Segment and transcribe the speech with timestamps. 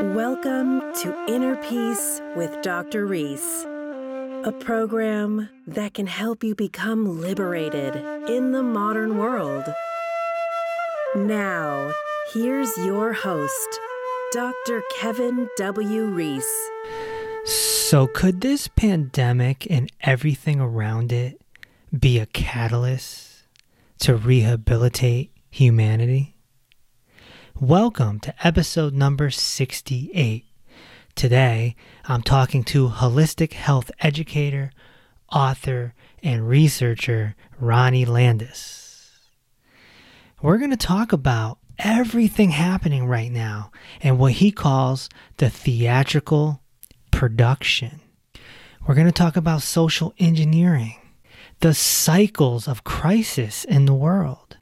[0.00, 3.04] Welcome to Inner Peace with Dr.
[3.04, 7.96] Reese, a program that can help you become liberated
[8.26, 9.64] in the modern world.
[11.14, 11.92] Now,
[12.32, 13.80] here's your host,
[14.32, 14.82] Dr.
[14.96, 16.06] Kevin W.
[16.06, 16.70] Reese.
[17.44, 21.42] So, could this pandemic and everything around it
[21.96, 23.42] be a catalyst
[23.98, 26.39] to rehabilitate humanity?
[27.60, 30.46] Welcome to episode number 68.
[31.14, 31.76] Today,
[32.06, 34.70] I'm talking to holistic health educator,
[35.30, 35.92] author,
[36.22, 39.10] and researcher Ronnie Landis.
[40.40, 46.62] We're going to talk about everything happening right now and what he calls the theatrical
[47.10, 48.00] production.
[48.88, 50.94] We're going to talk about social engineering,
[51.58, 54.56] the cycles of crisis in the world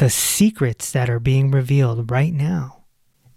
[0.00, 2.84] the secrets that are being revealed right now,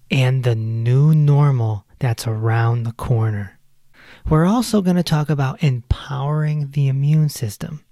[0.09, 3.59] and the new normal that's around the corner.
[4.29, 7.83] We're also going to talk about empowering the immune system,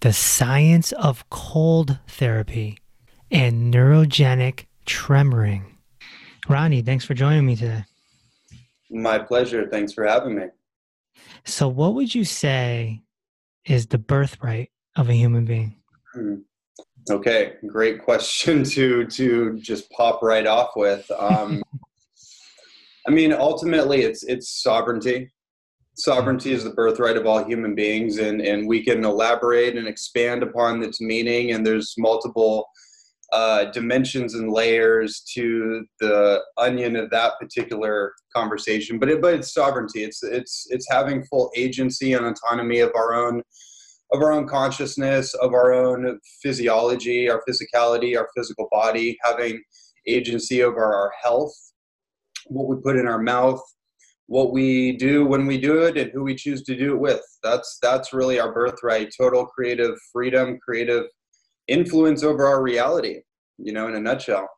[0.00, 2.76] the science of cold therapy,
[3.30, 5.64] and neurogenic tremoring.
[6.46, 7.84] Ronnie, thanks for joining me today.
[8.90, 9.66] My pleasure.
[9.66, 10.44] Thanks for having me.
[11.46, 13.00] So, what would you say
[13.64, 15.76] is the birthright of a human being?
[16.12, 16.34] Hmm.
[17.10, 21.10] Okay, great question to to just pop right off with.
[21.18, 21.62] Um,
[23.08, 25.30] I mean, ultimately, it's it's sovereignty.
[25.96, 30.42] Sovereignty is the birthright of all human beings, and and we can elaborate and expand
[30.42, 31.50] upon its meaning.
[31.52, 32.68] And there's multiple
[33.32, 38.98] uh, dimensions and layers to the onion of that particular conversation.
[38.98, 40.04] But it, but it's sovereignty.
[40.04, 43.42] It's it's it's having full agency and autonomy of our own
[44.12, 49.62] of our own consciousness, of our own physiology, our physicality, our physical body, having
[50.06, 51.54] agency over our health,
[52.46, 53.62] what we put in our mouth,
[54.26, 57.20] what we do when we do it, and who we choose to do it with.
[57.42, 59.10] That's that's really our birthright.
[59.16, 61.04] Total creative freedom, creative
[61.68, 63.20] influence over our reality.
[63.58, 64.48] You know, in a nutshell.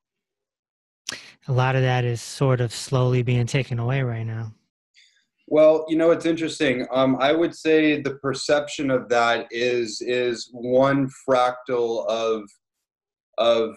[1.49, 4.53] A lot of that is sort of slowly being taken away right now.
[5.49, 6.87] Well, you know, it's interesting.
[6.93, 12.49] Um, I would say the perception of that is is one fractal of
[13.39, 13.77] of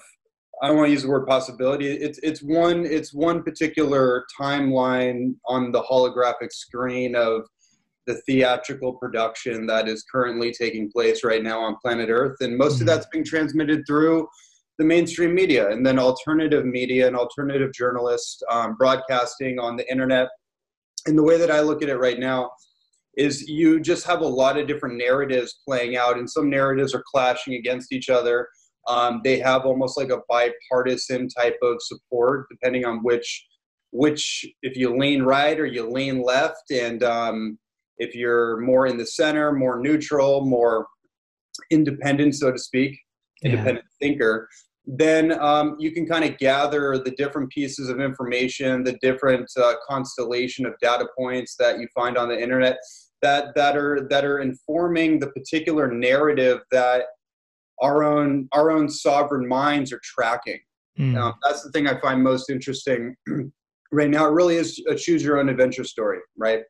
[0.61, 1.87] I don't want to use the word possibility.
[1.87, 7.41] It's it's one it's one particular timeline on the holographic screen of
[8.07, 12.75] the theatrical production that is currently taking place right now on planet Earth, and most
[12.75, 12.83] mm-hmm.
[12.83, 14.27] of that's being transmitted through
[14.77, 20.29] the mainstream media, and then alternative media and alternative journalists um, broadcasting on the internet
[21.05, 22.51] and the way that I look at it right now
[23.17, 27.03] is you just have a lot of different narratives playing out, and some narratives are
[27.09, 28.47] clashing against each other.
[28.87, 33.45] Um, they have almost like a bipartisan type of support, depending on which
[33.91, 37.57] which if you lean right or you lean left, and um,
[37.97, 40.85] if you're more in the center, more neutral, more
[41.71, 42.99] independent, so to speak,
[43.41, 44.07] independent yeah.
[44.07, 44.49] thinker,
[44.87, 49.73] then um, you can kind of gather the different pieces of information, the different uh,
[49.87, 52.77] constellation of data points that you find on the internet
[53.21, 57.05] that that are that are informing the particular narrative that
[57.81, 60.59] our own our own sovereign minds are tracking.
[60.99, 61.17] Mm.
[61.17, 63.15] Um, that's the thing I find most interesting
[63.91, 64.27] right now.
[64.27, 66.61] It really is a choose your own adventure story, right?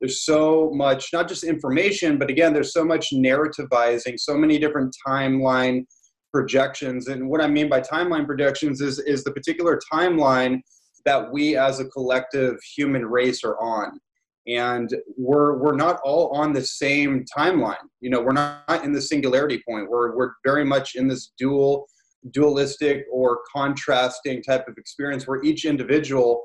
[0.00, 4.94] There's so much, not just information, but again, there's so much narrativizing, so many different
[5.06, 5.86] timeline
[6.32, 7.08] projections.
[7.08, 10.60] And what I mean by timeline projections is, is the particular timeline
[11.04, 13.98] that we as a collective human race are on.
[14.46, 17.76] And we're, we're not all on the same timeline.
[18.00, 19.88] You know, we're not in the singularity point.
[19.88, 21.86] We're, we're very much in this dual,
[22.32, 26.44] dualistic or contrasting type of experience where each individual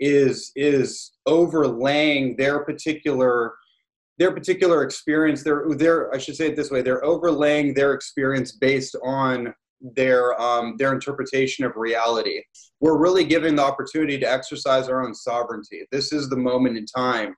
[0.00, 3.54] is, is overlaying their particular
[4.18, 8.52] their particular experience they're they're i should say it this way they're overlaying their experience
[8.52, 9.52] based on
[9.96, 12.42] their um, their interpretation of reality.
[12.80, 15.82] We're really given the opportunity to exercise our own sovereignty.
[15.92, 17.36] This is the moment in time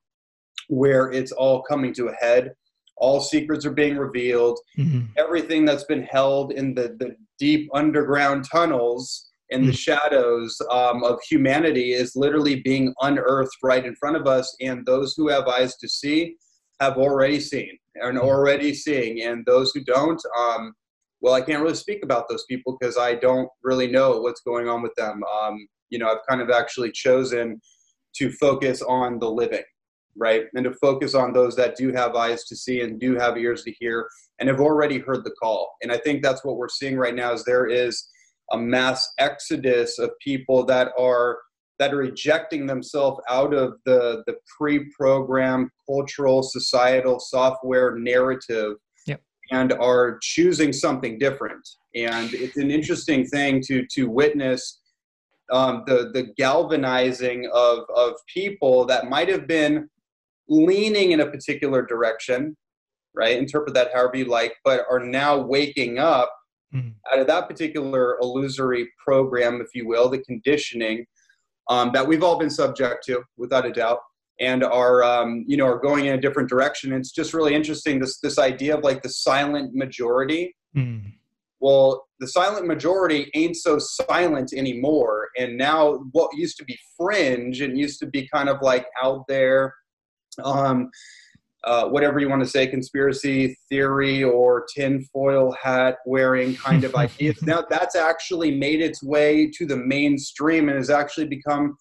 [0.68, 2.52] where it's all coming to a head.
[2.96, 4.58] All secrets are being revealed.
[4.78, 5.06] Mm-hmm.
[5.18, 9.70] everything that's been held in the, the deep underground tunnels in mm-hmm.
[9.70, 14.54] the shadows um, of humanity is literally being unearthed right in front of us.
[14.60, 16.36] And those who have eyes to see
[16.80, 18.26] have already seen and mm-hmm.
[18.26, 20.72] already seeing, and those who don't, um,
[21.20, 24.68] well, I can't really speak about those people because I don't really know what's going
[24.68, 25.22] on with them.
[25.24, 27.60] Um, you know, I've kind of actually chosen
[28.16, 29.64] to focus on the living,
[30.16, 33.36] right, and to focus on those that do have eyes to see and do have
[33.38, 34.08] ears to hear
[34.38, 35.74] and have already heard the call.
[35.82, 38.08] And I think that's what we're seeing right now is there is
[38.52, 41.38] a mass exodus of people that are
[41.78, 48.74] that are ejecting themselves out of the the pre-programmed cultural societal software narrative
[49.06, 49.20] Yep.
[49.52, 54.80] and are choosing something different and it's an interesting thing to to witness
[55.52, 59.88] um, the the galvanizing of of people that might have been
[60.48, 62.56] leaning in a particular direction
[63.14, 66.32] right interpret that however you like but are now waking up
[66.74, 66.94] Mm.
[67.12, 71.06] out of that particular illusory program if you will the conditioning
[71.68, 73.98] um, that we've all been subject to without a doubt
[74.40, 77.98] and are um, you know are going in a different direction it's just really interesting
[77.98, 81.14] this this idea of like the silent majority Mm.
[81.58, 87.62] well the silent majority ain't so silent anymore and now what used to be fringe
[87.62, 89.72] and used to be kind of like out there
[90.44, 90.90] um
[91.66, 97.40] uh, whatever you want to say conspiracy theory or tinfoil hat wearing kind of ideas
[97.42, 101.76] now that's actually made its way to the mainstream and has actually become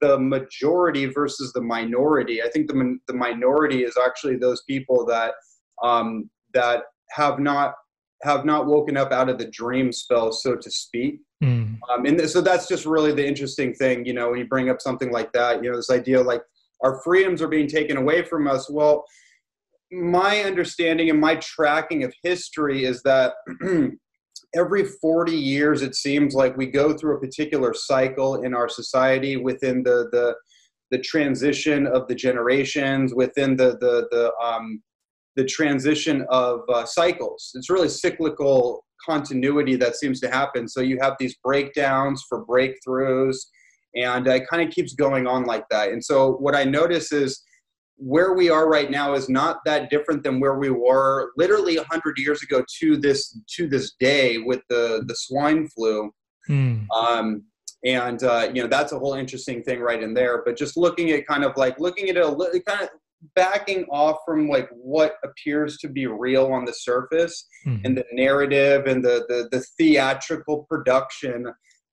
[0.00, 5.34] the majority versus the minority i think the, the minority is actually those people that
[5.82, 7.74] um, that have not
[8.22, 11.20] have not woken up out of the dream spell, so to speak.
[11.42, 11.78] Mm.
[11.90, 14.70] Um, and th- so that's just really the interesting thing, you know, when you bring
[14.70, 16.42] up something like that, you know, this idea like
[16.82, 18.70] our freedoms are being taken away from us.
[18.70, 19.04] Well,
[19.92, 23.34] my understanding and my tracking of history is that
[24.54, 29.36] every 40 years, it seems like we go through a particular cycle in our society
[29.36, 30.34] within the, the,
[30.90, 34.82] the transition of the generations, within the, the, the, um,
[35.36, 37.52] the transition of uh, cycles.
[37.54, 40.68] It's really cyclical continuity that seems to happen.
[40.68, 43.36] So you have these breakdowns for breakthroughs,
[43.94, 45.90] and it kind of keeps going on like that.
[45.90, 47.42] And so what I notice is
[47.96, 52.18] where we are right now is not that different than where we were literally 100
[52.18, 56.10] years ago to this to this day with the the swine flu.
[56.48, 56.86] Mm.
[56.94, 57.44] Um,
[57.84, 60.42] and uh, you know that's a whole interesting thing right in there.
[60.44, 62.88] But just looking at kind of like looking at it a kind of
[63.34, 67.80] backing off from like what appears to be real on the surface Mm.
[67.84, 71.46] and the narrative and the the, the theatrical production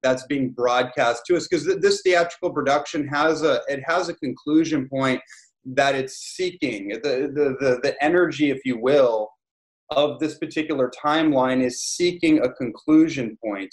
[0.04, 4.14] that's being broadcast to us because th- this theatrical production has a it has a
[4.16, 5.20] conclusion point
[5.66, 9.30] that it's seeking the, the the the energy if you will
[9.92, 13.70] of this particular timeline is seeking a conclusion point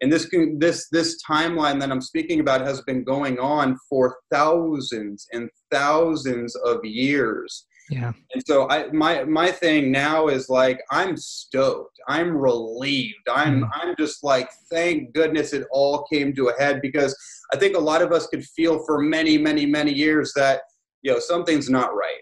[0.00, 0.28] and this
[0.58, 6.54] this this timeline that I'm speaking about has been going on for thousands and thousands
[6.56, 8.12] of years Yeah.
[8.32, 11.98] and so I my my thing now is like I'm stoked.
[12.08, 13.26] I'm relieved.
[13.30, 13.70] I'm Mm.
[13.74, 17.16] I'm just like thank goodness it all came to a head because
[17.52, 20.62] I think a lot of us could feel for many many many years that
[21.02, 22.20] you know something's not right.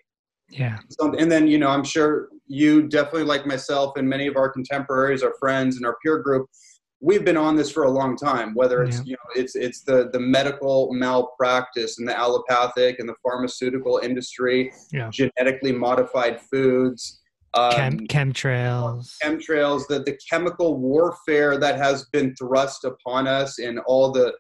[0.49, 0.79] Yeah.
[0.99, 4.49] Some, and then you know I'm sure you definitely like myself and many of our
[4.51, 6.47] contemporaries, our friends, and our peer group.
[7.03, 8.55] We've been on this for a long time.
[8.55, 9.03] Whether it's Yeah.
[9.07, 14.73] you know it's it's the the medical malpractice and the allopathic and the pharmaceutical industry,
[14.93, 15.09] Yeah.
[15.11, 17.21] genetically modified foods,
[17.55, 19.15] um, Chem- chemtrails.
[19.23, 24.35] chemtrails, the, the chemical warfare that has been thrust upon us and all the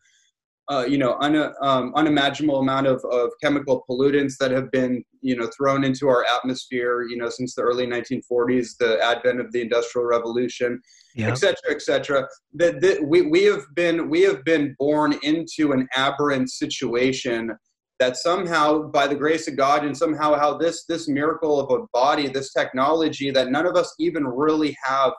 [0.70, 5.37] uh, you know un, um, unimaginable amount of, of chemical pollutants that have been you
[5.37, 9.61] know thrown into our atmosphere you know since the early 1940s the advent of the
[9.61, 10.81] industrial revolution
[11.14, 11.28] yeah.
[11.28, 12.28] et cetera, et cetera.
[12.55, 17.52] That, that we, we have been we have been born into an aberrant situation
[17.99, 21.86] that somehow, by the grace of God, and somehow how this this miracle of a
[21.93, 25.12] body, this technology that none of us even really have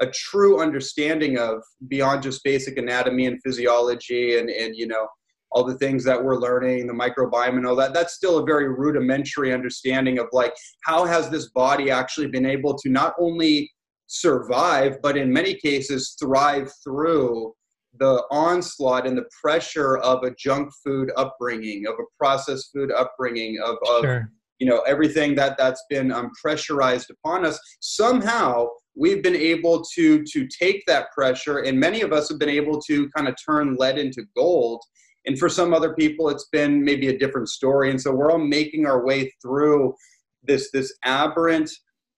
[0.00, 5.06] a true understanding of beyond just basic anatomy and physiology and and you know
[5.52, 8.68] all the things that we're learning the microbiome and all that that's still a very
[8.68, 10.52] rudimentary understanding of like
[10.84, 13.70] how has this body actually been able to not only
[14.06, 17.52] survive, but in many cases thrive through
[17.98, 23.58] the onslaught and the pressure of a junk food upbringing, of a processed food upbringing,
[23.64, 24.30] of, of Sure.
[24.58, 27.58] you know everything that that's been um, pressurized upon us.
[27.80, 32.48] Somehow we've been able to to take that pressure, and many of us have been
[32.48, 34.82] able to kind of turn lead into gold.
[35.26, 37.90] And for some other people, it's been maybe a different story.
[37.90, 39.94] And so we're all making our way through
[40.42, 41.70] this this aberrant,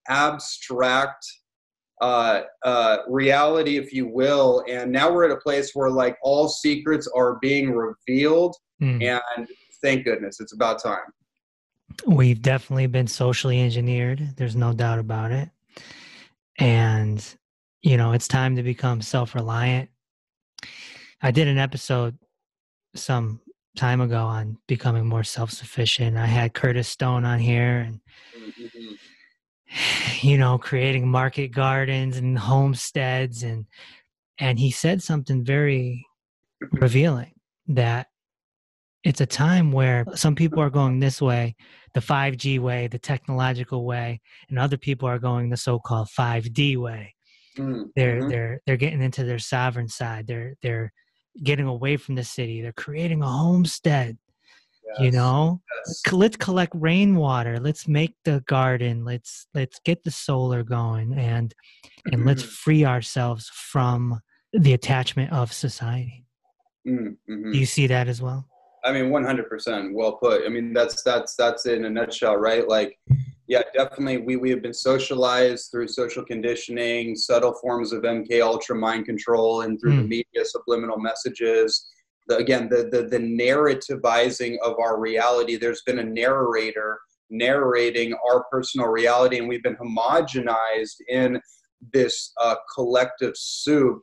[0.08, 1.24] abstract
[2.00, 4.64] uh, uh, reality, if you will.
[4.68, 9.02] And now we're at a place where like all secrets are being revealed, Mm.
[9.38, 9.48] and
[9.80, 11.08] thank goodness it's about time.
[12.06, 14.36] We've definitely been socially engineered.
[14.36, 15.48] There's no doubt about it.
[16.58, 17.24] And,
[17.82, 19.90] you know, it's time to become self reliant.
[21.22, 22.16] I did an episode
[22.94, 23.40] some
[23.76, 26.16] time ago on becoming more self sufficient.
[26.16, 28.00] I had Curtis Stone on here and,
[30.20, 33.66] you know, creating market gardens and homesteads and
[34.38, 36.04] and he said something very
[36.72, 37.32] revealing
[37.68, 38.08] that
[39.02, 41.54] it's a time where some people are going this way,
[41.96, 47.14] the 5G way, the technological way, and other people are going the so-called 5D way.
[47.56, 47.84] Mm-hmm.
[47.96, 50.26] They're they're they're getting into their sovereign side.
[50.26, 50.92] They're they're
[51.42, 52.60] getting away from the city.
[52.60, 54.18] They're creating a homestead.
[54.86, 55.00] Yes.
[55.00, 56.12] You know, yes.
[56.12, 57.58] let's collect rainwater.
[57.58, 59.06] Let's make the garden.
[59.06, 61.54] Let's let's get the solar going, and
[62.04, 62.28] and mm-hmm.
[62.28, 64.20] let's free ourselves from
[64.52, 66.26] the attachment of society.
[66.86, 67.52] Mm-hmm.
[67.52, 68.46] Do you see that as well?
[68.86, 70.46] I mean, 100% well put.
[70.46, 72.66] I mean, that's, that's, that's in a nutshell, right?
[72.68, 72.96] Like,
[73.48, 74.18] yeah, definitely.
[74.18, 79.62] We, we have been socialized through social conditioning, subtle forms of MK Ultra mind control,
[79.62, 79.96] and through mm.
[79.96, 80.08] the hmm.
[80.08, 81.88] media subliminal messages.
[82.28, 85.56] The, again, the, the, the narrativizing of our reality.
[85.56, 91.40] There's been a narrator narrating our personal reality, and we've been homogenized in
[91.92, 94.00] this uh, collective soup,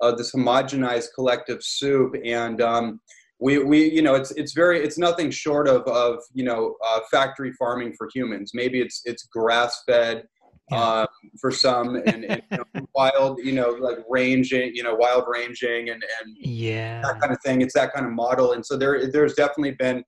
[0.00, 2.14] uh, this homogenized collective soup.
[2.24, 3.00] And, um,
[3.40, 7.00] we, we you know it's it's very it's nothing short of of you know uh,
[7.10, 8.52] factory farming for humans.
[8.54, 10.24] Maybe it's it's grass fed
[10.72, 11.06] um,
[11.40, 15.90] for some and, and you know, wild you know like ranging you know wild ranging
[15.90, 17.02] and and yeah.
[17.02, 17.60] that kind of thing.
[17.60, 18.52] It's that kind of model.
[18.52, 20.04] And so there there's definitely been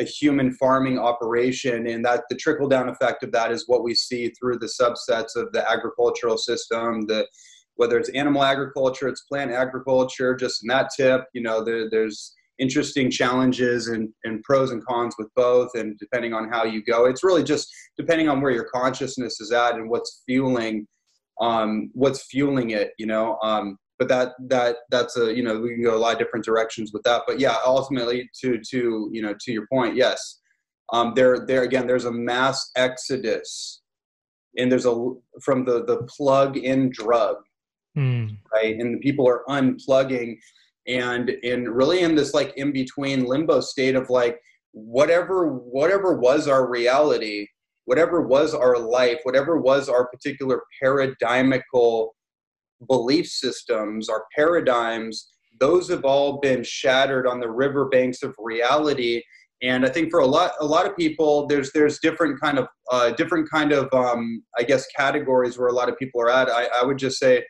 [0.00, 3.94] a human farming operation and that the trickle down effect of that is what we
[3.94, 7.26] see through the subsets of the agricultural system the
[7.76, 12.34] whether it's animal agriculture it's plant agriculture just in that tip you know there, there's
[12.58, 17.06] interesting challenges and, and pros and cons with both and depending on how you go.
[17.06, 20.86] It's really just depending on where your consciousness is at and what's fueling
[21.40, 25.74] um, what's fueling it you know um, but that that that's a you know we
[25.74, 27.22] can go a lot of different directions with that.
[27.26, 30.40] But yeah ultimately to to you know to your point yes.
[30.92, 33.80] Um, there there again there's a mass exodus
[34.58, 37.36] and there's a from the the plug in drug
[37.96, 38.36] mm.
[38.52, 38.76] right?
[38.78, 40.36] And the people are unplugging
[40.86, 44.38] and in really in this like in between limbo state of like
[44.72, 47.46] whatever whatever was our reality
[47.86, 52.08] whatever was our life whatever was our particular paradigmical
[52.88, 55.28] belief systems our paradigms
[55.60, 59.22] those have all been shattered on the riverbanks of reality.
[59.62, 62.66] And i think for a lot a lot of people there's there's different kind of
[62.90, 66.50] uh, different kind of um, i guess categories where a lot of people are at.
[66.50, 67.44] I, I would just say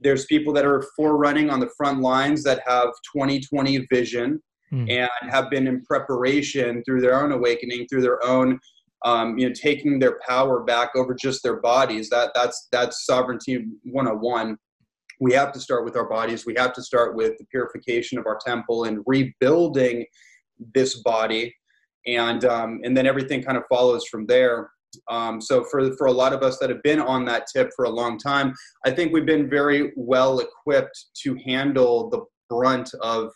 [0.00, 4.90] there's people that are forerunning on the front lines that have 2020 vision mm.
[4.90, 8.58] and have been in preparation through their own awakening, through their own,
[9.04, 12.08] um, you know, taking their power back over just their bodies.
[12.10, 14.56] That that's that's sovereignty 101.
[15.18, 16.44] We have to start with our bodies.
[16.44, 20.04] We have to start with the purification of our temple and rebuilding
[20.74, 21.54] this body,
[22.06, 24.70] and um, and then everything kind of follows from there.
[25.10, 27.84] Um, so for for a lot of us that have been on that tip for
[27.84, 33.30] a long time, I think we've been very well equipped to handle the brunt of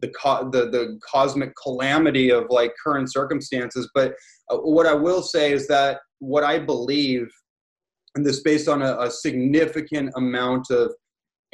[0.00, 3.90] the co- the the cosmic calamity of like current circumstances.
[3.94, 4.14] But
[4.50, 7.28] uh, what I will say is that what I believe,
[8.14, 10.94] and this based on a, a significant amount of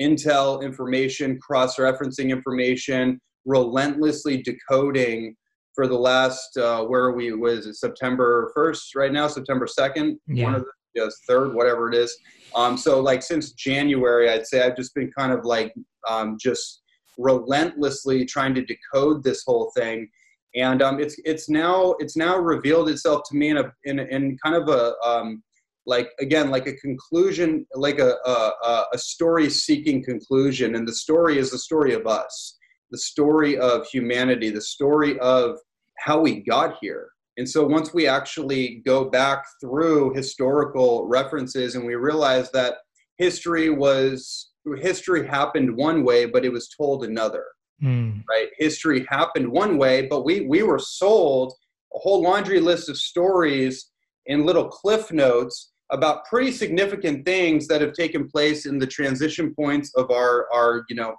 [0.01, 5.35] intel information, cross referencing information, relentlessly decoding
[5.77, 10.17] for the last uh, where are we was it September 1st right now September 2nd
[10.27, 10.45] yeah.
[10.45, 12.17] one of the yes, third whatever it is.
[12.57, 15.73] Um, so like since January I'd say I've just been kind of like
[16.09, 16.83] um, just
[17.19, 20.09] relentlessly trying to decode this whole thing.
[20.57, 24.39] And um, it's it's now it's now revealed itself to me in a in, in
[24.43, 25.43] kind of a um,
[25.87, 30.77] like again like a conclusion like a, a, a story seeking conclusion.
[30.77, 32.57] And the story is the story of us
[32.91, 35.59] the story of humanity the story of
[35.99, 37.09] how we got here.
[37.39, 42.77] And so once we actually go back through historical references and we realize that
[43.19, 47.45] history was history happened one way but it was told another.
[47.83, 48.23] Mm.
[48.29, 48.49] Right?
[48.57, 51.53] History happened one way but we we were sold
[51.95, 53.91] a whole laundry list of stories
[54.29, 59.55] and little cliff notes about pretty significant things that have taken place in the transition
[59.55, 61.15] points of our our you know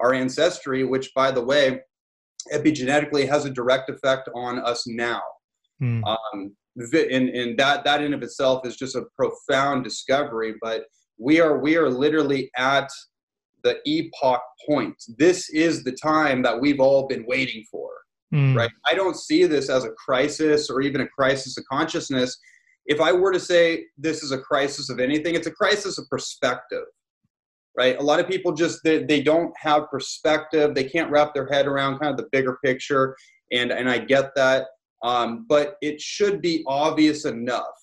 [0.00, 1.80] our ancestry which by the way
[2.52, 5.22] epigenetically has a direct effect on us now.
[5.82, 6.02] Mm.
[6.06, 10.54] Um, and, and that that in of itself is just a profound discovery.
[10.60, 10.84] But
[11.18, 12.88] we are we are literally at
[13.62, 14.96] the epoch point.
[15.18, 17.90] This is the time that we've all been waiting for.
[18.34, 18.56] Mm.
[18.56, 18.70] Right?
[18.86, 22.38] I don't see this as a crisis or even a crisis of consciousness.
[22.86, 26.08] If I were to say this is a crisis of anything, it's a crisis of
[26.08, 26.84] perspective
[27.76, 27.98] right?
[27.98, 30.74] A lot of people just they, they don't have perspective.
[30.74, 33.16] They can't wrap their head around kind of the bigger picture,
[33.50, 34.66] and and I get that.
[35.02, 37.74] Um, but it should be obvious enough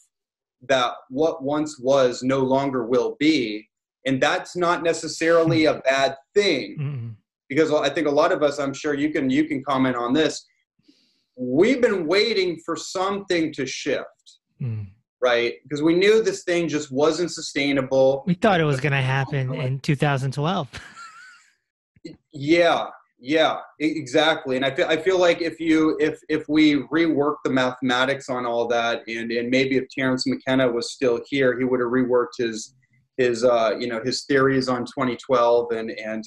[0.68, 3.68] that what once was no longer will be,
[4.06, 6.78] and that's not necessarily a bad thing.
[6.80, 7.10] Mm-hmm.
[7.48, 10.14] Because I think a lot of us, I'm sure you can you can comment on
[10.14, 10.46] this.
[11.36, 14.06] we've been waiting for something to shift.
[14.62, 14.88] Mm.
[15.22, 18.24] Right, because we knew this thing just wasn't sustainable.
[18.26, 20.68] We thought it was going to happen in 2012.
[22.32, 22.86] yeah,
[23.22, 24.56] yeah, exactly.
[24.56, 28.46] And I feel I feel like if you if if we rework the mathematics on
[28.46, 32.38] all that, and and maybe if Terence McKenna was still here, he would have reworked
[32.38, 32.76] his
[33.18, 36.24] his uh, you know his theories on 2012 and and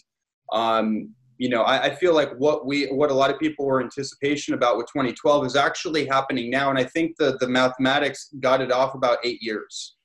[0.53, 3.83] um, you know I, I feel like what we what a lot of people were
[3.83, 8.61] anticipation about with 2012 is actually happening now, and I think the the mathematics got
[8.61, 9.97] it off about eight years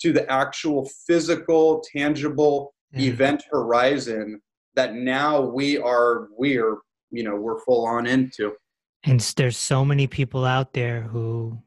[0.00, 3.02] to the actual physical, tangible mm.
[3.02, 4.40] event horizon
[4.74, 6.78] that now we are we're
[7.10, 8.52] you know we're full on into
[9.04, 11.58] and there's so many people out there who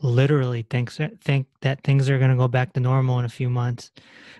[0.00, 3.48] literally thinks think that things are going to go back to normal in a few
[3.48, 3.90] months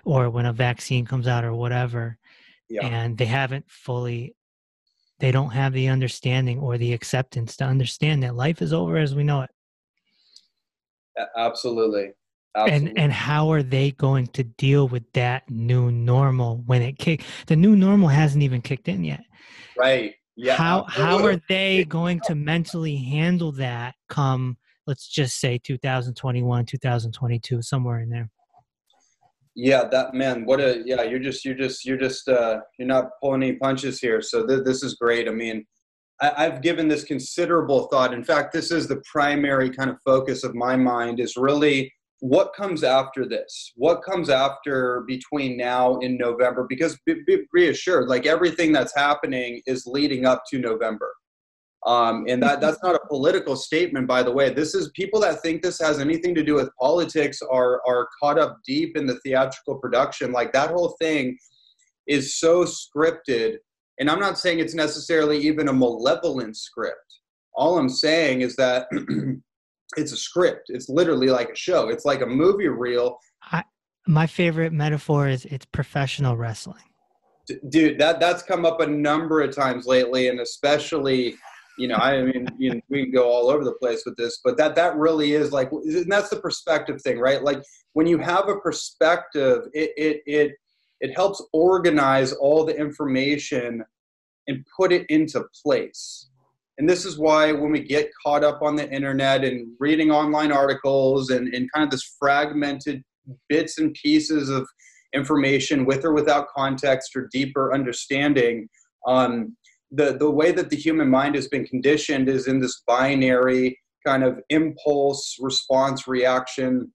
[0.05, 2.17] or when a vaccine comes out or whatever
[2.69, 2.85] yeah.
[2.85, 4.35] and they haven't fully
[5.19, 9.15] they don't have the understanding or the acceptance to understand that life is over as
[9.15, 9.49] we know it
[11.35, 12.11] absolutely
[12.57, 12.87] Absolutely.
[12.89, 17.23] And and how are they going to deal with that new normal when it kick?
[17.45, 19.21] The new normal hasn't even kicked in yet.
[19.77, 20.15] Right.
[20.35, 20.55] Yeah.
[20.55, 24.57] How how are they going to mentally handle that come
[24.87, 28.29] let's just say 2021, 2022 somewhere in there?
[29.59, 33.09] Yeah, that man, what a yeah, you're just you're just you're just uh you're not
[33.19, 34.21] pulling any punches here.
[34.21, 35.27] So th- this is great.
[35.27, 35.65] I mean,
[36.21, 38.13] I, I've given this considerable thought.
[38.13, 42.53] In fact, this is the primary kind of focus of my mind is really what
[42.55, 48.25] comes after this what comes after between now and november because be, be reassured like
[48.25, 51.13] everything that's happening is leading up to november
[51.85, 55.41] um, and that that's not a political statement by the way this is people that
[55.41, 59.19] think this has anything to do with politics are are caught up deep in the
[59.19, 61.37] theatrical production like that whole thing
[62.07, 63.57] is so scripted
[63.99, 67.19] and i'm not saying it's necessarily even a malevolent script
[67.55, 68.87] all i'm saying is that
[69.95, 70.65] it's a script.
[70.69, 71.89] It's literally like a show.
[71.89, 73.19] It's like a movie reel.
[73.43, 73.63] I,
[74.05, 76.83] my favorite metaphor is it's professional wrestling.
[77.47, 81.35] D- dude, that that's come up a number of times lately, and especially,
[81.77, 84.39] you know, I mean, you know, we can go all over the place with this,
[84.43, 87.43] but that that really is like, and that's the perspective thing, right?
[87.43, 87.61] Like
[87.93, 90.51] when you have a perspective, it it it
[90.99, 93.83] it helps organize all the information
[94.47, 96.29] and put it into place
[96.77, 100.51] and this is why when we get caught up on the internet and reading online
[100.51, 103.03] articles and, and kind of this fragmented
[103.49, 104.67] bits and pieces of
[105.13, 108.69] information with or without context or deeper understanding,
[109.07, 109.55] um,
[109.91, 114.23] the, the way that the human mind has been conditioned is in this binary kind
[114.23, 116.91] of impulse, response, reaction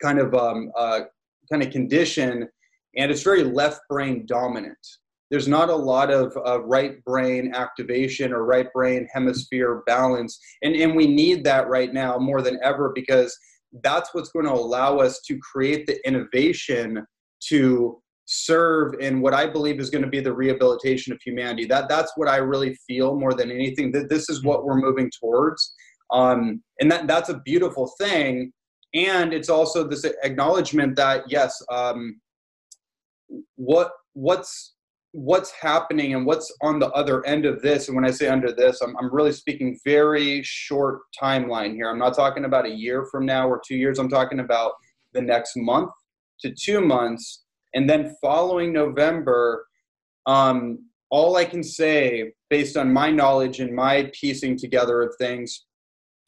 [0.00, 1.00] kind of um, uh,
[1.50, 2.48] kind of condition,
[2.96, 4.78] and it's very left brain dominant
[5.32, 10.38] there's not a lot of uh, right brain activation or right brain hemisphere balance.
[10.60, 13.34] And, and we need that right now more than ever because
[13.82, 17.06] that's what's going to allow us to create the innovation
[17.48, 21.64] to serve in what I believe is going to be the rehabilitation of humanity.
[21.66, 23.92] That that's what I really feel more than anything.
[23.92, 25.74] That this is what we're moving towards,
[26.12, 28.52] um, and that that's a beautiful thing.
[28.94, 32.20] And it's also this acknowledgement that yes, um,
[33.56, 34.74] what what's
[35.12, 38.50] what's happening and what's on the other end of this and when i say under
[38.50, 43.06] this I'm, I'm really speaking very short timeline here i'm not talking about a year
[43.10, 44.72] from now or two years i'm talking about
[45.12, 45.90] the next month
[46.40, 49.66] to two months and then following november
[50.26, 50.78] um,
[51.10, 55.66] all i can say based on my knowledge and my piecing together of things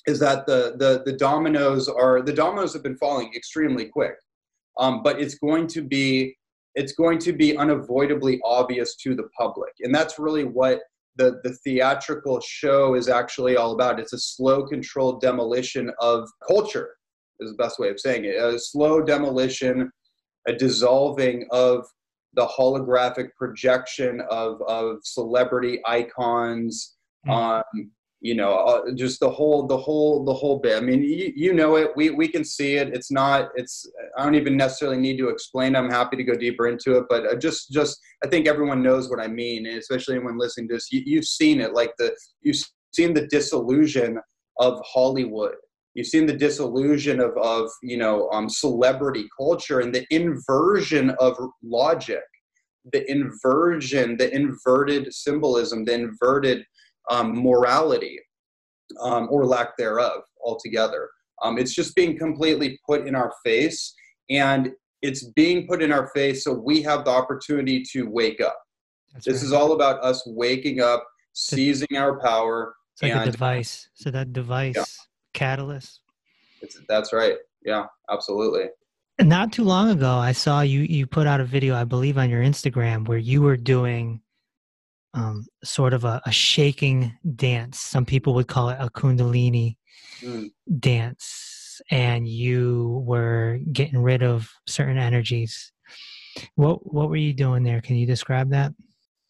[0.07, 4.15] is that the the, the dominoes are the dominoes have been falling extremely quick
[4.79, 6.37] um, but it's going to be
[6.75, 9.73] it's going to be unavoidably obvious to the public.
[9.81, 10.81] And that's really what
[11.17, 14.01] the, the theatrical show is actually all about.
[14.01, 16.91] It's a slow, controlled demolition of culture,
[17.39, 18.37] is the best way of saying it.
[18.37, 19.91] A slow demolition,
[20.47, 21.87] a dissolving of
[22.35, 27.33] the holographic projection of, of celebrity icons, mm.
[27.33, 27.91] um,
[28.25, 30.79] you know uh, just the whole the whole the whole bit.
[30.79, 31.91] I mean you, you know it.
[31.95, 32.89] We, we can see it.
[32.89, 35.77] It's not it's i don't even necessarily need to explain.
[35.77, 39.11] I'm happy to go deeper into it but uh, just just i think everyone knows
[39.11, 40.91] what i mean especially when listening to this.
[40.91, 42.57] You, you've seen it like the you've
[42.95, 44.19] seen the disillusion
[44.59, 45.57] of hollywood
[45.95, 51.39] you've seen the disillusion of, of you know um, celebrity culture and the inversion of
[51.63, 52.23] logic
[52.93, 56.65] the inversion the inverted symbolism the inverted
[57.11, 58.19] um, morality
[59.01, 61.09] um, or lack thereof altogether.
[61.43, 63.95] Um, it's just being completely put in our face,
[64.31, 64.71] and
[65.03, 68.59] it's being put in our face so we have the opportunity to wake up.
[69.13, 69.45] That's this right.
[69.45, 72.75] is all about us waking up seizing our power.
[72.95, 73.89] It's like a and device.
[73.95, 74.99] So that device
[75.35, 76.01] catalyst.
[76.63, 77.37] it's, that's right.
[77.65, 78.65] Yeah, absolutely.
[79.21, 80.81] Not too long ago, I saw you.
[80.81, 84.21] You put out a video, I believe, on your Instagram where you were doing
[85.15, 87.79] um, sort of a, a shaking dance.
[87.79, 89.77] Some people would call it a kundalini
[90.23, 90.51] Mm.
[90.79, 95.73] dance, and you were getting rid of certain energies.
[96.55, 97.81] What What were you doing there?
[97.81, 98.73] Can you describe that?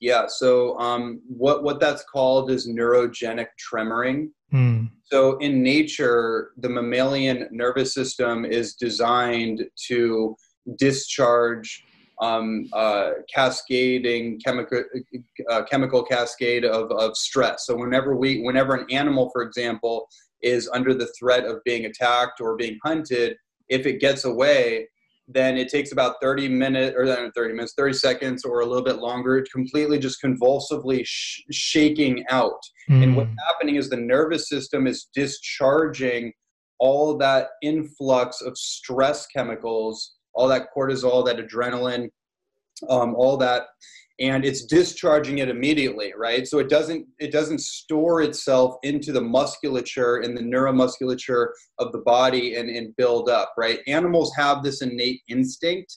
[0.01, 0.27] Yeah.
[0.27, 4.29] So um, what what that's called is neurogenic tremoring.
[4.55, 4.85] Hmm.
[5.03, 10.37] So in nature, the mammalian nervous system is designed to
[10.79, 11.83] discharge
[12.21, 14.85] um, uh, cascading chemical
[15.51, 17.67] uh, chemical cascade of, of stress.
[17.67, 20.07] So whenever we whenever an animal, for example,
[20.41, 23.37] is under the threat of being attacked or being hunted,
[23.69, 24.87] if it gets away,
[25.27, 28.99] then it takes about 30 minutes or 30 minutes, 30 seconds or a little bit
[28.99, 32.61] longer, completely just convulsively sh- shaking out.
[32.91, 33.37] And what's Hmm.
[33.49, 36.33] happening is the nervous system is discharging
[36.79, 42.11] all that influx of stress chemicals, all that cortisol, that adrenaline,
[42.91, 43.69] um, all that,
[44.21, 46.47] and it's discharging it immediately, right?
[46.47, 51.49] So it doesn't it doesn't store itself into the musculature and the neuromusculature
[51.81, 53.81] of the body and, and build up, right?
[53.89, 55.97] Animals have this innate instinct,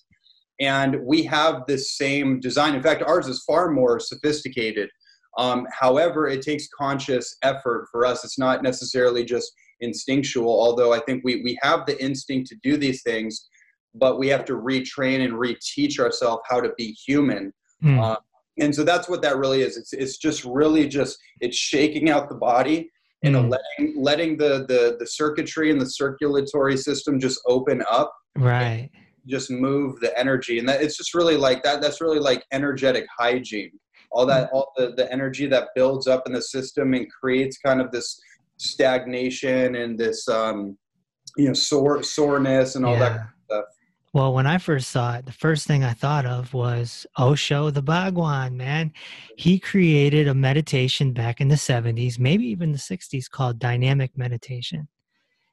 [0.60, 2.74] and we have this same design.
[2.74, 4.90] In fact, ours is far more sophisticated.
[5.38, 8.24] Um, however, it takes conscious effort for us.
[8.24, 9.52] It's not necessarily just
[9.82, 13.48] instinctual, although I think we, we have the instinct to do these things,
[13.94, 17.54] but we have to retrain and reteach ourselves how to be human.
[17.82, 18.00] Hmm.
[18.00, 18.16] Uh,
[18.60, 19.78] and so that's what that really is.
[19.78, 22.90] It's, it's just really just, it's shaking out the body
[23.24, 23.50] and Mm.
[23.52, 28.92] letting, letting the, the, the circuitry and the circulatory system just open up right.
[29.26, 33.06] just move the energy and that it's just really like that that's really like energetic
[33.18, 33.72] hygiene
[34.12, 37.82] all that all the, the energy that builds up in the system and creates kind
[37.82, 38.20] of this
[38.58, 40.78] stagnation and this um
[41.38, 43.24] you know sore soreness and all that Yeah.
[43.46, 43.66] stuff.
[44.14, 47.82] Well, when I first saw it, the first thing I thought of was Osho the
[47.82, 48.94] Bhagwan, man.
[49.38, 54.88] He created a meditation back in the 70s, maybe even the 60s, called dynamic meditation.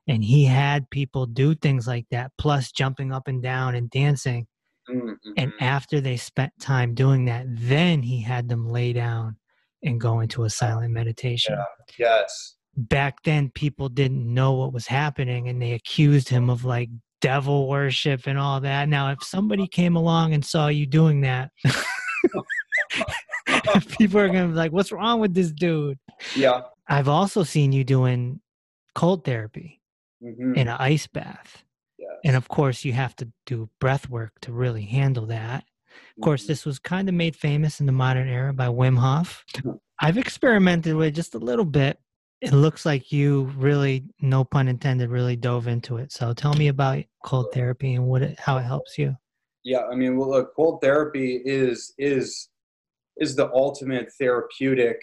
[0.07, 4.47] And he had people do things like that, plus jumping up and down and dancing.
[4.88, 9.37] Mm, And after they spent time doing that, then he had them lay down
[9.83, 11.57] and go into a silent meditation.
[11.99, 16.90] yes Back then, people didn't know what was happening and they accused him of like
[17.24, 18.88] devil worship and all that.
[18.88, 21.50] Now, if somebody came along and saw you doing that,
[23.98, 25.98] people are going to be like, what's wrong with this dude?
[26.37, 28.40] yeah I've also seen you doing
[28.94, 29.80] cold therapy
[30.22, 30.56] Mhm.
[30.56, 31.64] in an ice bath.
[31.98, 32.10] Yes.
[32.24, 35.64] And of course, you have to do breath work to really handle that.
[36.16, 36.48] Of course, Mhm.
[36.48, 39.44] this was kind of made famous in the modern era by Wim Hof.
[40.00, 41.98] I've experimented with it just a little bit.
[42.44, 46.12] It looks like you really, no pun intended, really dove into it.
[46.12, 49.16] So tell me about cold therapy and what it, how it helps you.
[49.64, 52.50] Yeah, I mean, well, look, cold therapy is is
[53.16, 55.00] is the ultimate therapeutic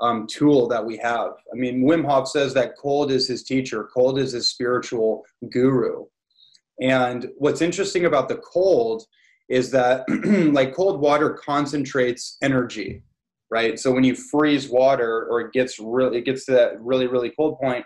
[0.00, 1.32] um, tool that we have.
[1.52, 6.04] I mean, Wim Hof says that cold is his teacher, cold is his spiritual guru.
[6.80, 9.04] And what's interesting about the cold
[9.48, 10.04] is that,
[10.54, 13.02] like, cold water concentrates energy,
[13.50, 13.78] right?
[13.78, 17.30] So when you freeze water, or it gets really, it gets to that really, really
[17.30, 17.84] cold point,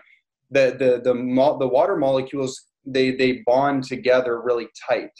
[0.51, 5.11] the the the mo- the water molecules they they bond together really tight.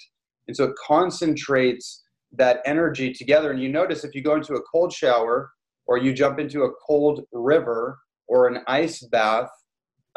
[0.48, 2.04] And so it concentrates
[2.34, 3.52] that energy together.
[3.52, 5.52] And you notice if you go into a cold shower
[5.86, 9.50] or you jump into a cold river or an ice bath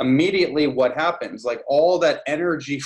[0.00, 1.44] immediately what happens?
[1.44, 2.80] Like all that energy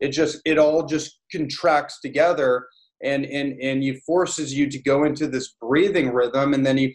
[0.00, 2.66] it just it all just contracts together
[3.02, 6.92] and and and you forces you to go into this breathing rhythm and then you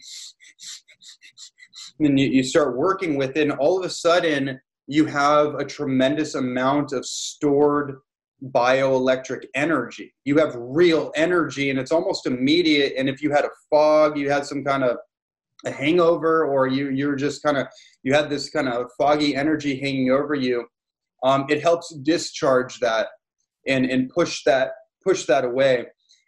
[2.00, 5.64] and you, you start working with it and all of a sudden you have a
[5.64, 7.96] tremendous amount of stored
[8.44, 10.14] bioelectric energy.
[10.24, 12.94] You have real energy and it's almost immediate.
[12.96, 14.98] And if you had a fog, you had some kind of
[15.64, 17.66] a hangover, or you you're just kind of
[18.02, 20.66] you had this kind of foggy energy hanging over you,
[21.22, 23.08] um, it helps discharge that
[23.66, 25.86] and and push that push that away.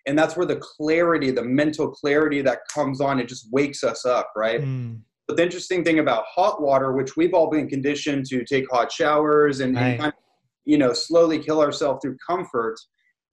[0.09, 4.07] And that's where the clarity, the mental clarity that comes on, it just wakes us
[4.07, 4.63] up, right?
[4.63, 8.65] Mm, But the interesting thing about hot water, which we've all been conditioned to take
[8.71, 10.19] hot showers and, and kind of,
[10.65, 12.77] you know, slowly kill ourselves through comfort,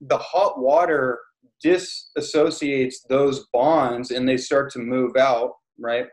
[0.02, 1.18] the hot water
[1.64, 6.08] disassociates those bonds and they start to move out, right?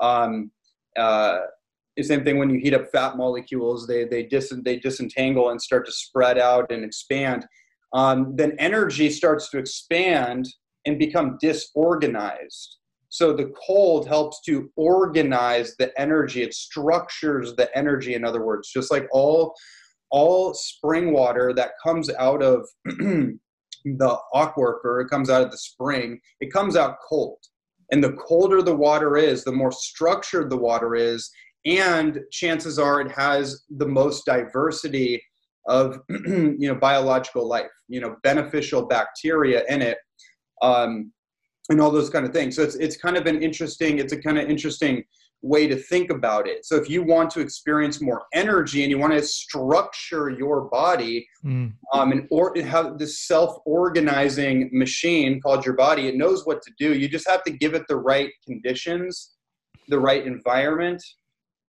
[0.00, 0.50] Um,
[0.98, 1.40] uh,
[1.98, 5.60] the same thing when you heat up fat molecules, they they dis they disentangle and
[5.60, 7.46] start to spread out and expand.
[7.92, 10.46] Um, then energy starts to expand
[10.86, 12.76] and become disorganized.
[13.08, 16.42] So the cold helps to organize the energy.
[16.42, 18.14] It structures the energy.
[18.14, 19.54] In other words, just like all
[20.10, 26.20] all spring water that comes out of the aquifer, it comes out of the spring.
[26.40, 27.38] It comes out cold,
[27.90, 31.28] and the colder the water is, the more structured the water is,
[31.64, 35.22] and chances are it has the most diversity
[35.68, 39.98] of you know biological life, you know beneficial bacteria in it.
[40.62, 41.12] Um,
[41.68, 42.56] and all those kind of things.
[42.56, 45.04] So it's it's kind of an interesting it's a kind of interesting
[45.42, 46.64] way to think about it.
[46.64, 51.28] So if you want to experience more energy and you want to structure your body,
[51.44, 51.72] mm.
[51.92, 56.94] um, and or have this self-organizing machine called your body, it knows what to do.
[56.94, 59.32] You just have to give it the right conditions,
[59.88, 61.02] the right environment,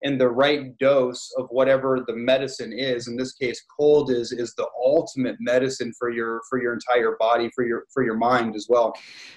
[0.06, 3.08] and the right dose of whatever the medicine is.
[3.08, 7.50] In this case cold is is the ultimate medicine for your for your entire body
[7.54, 8.94] for your for your mind as well.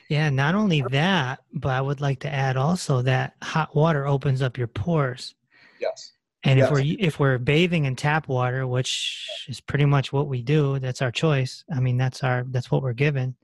[0.09, 4.41] Yeah not only that but i would like to add also that hot water opens
[4.41, 5.35] up your pores.
[5.81, 6.13] Yes.
[6.43, 6.67] And yes.
[6.67, 10.77] if we're if we're bathing in tap water which is pretty much what we do
[10.77, 11.63] that's our choice.
[11.73, 13.35] I mean that's our that's what we're given.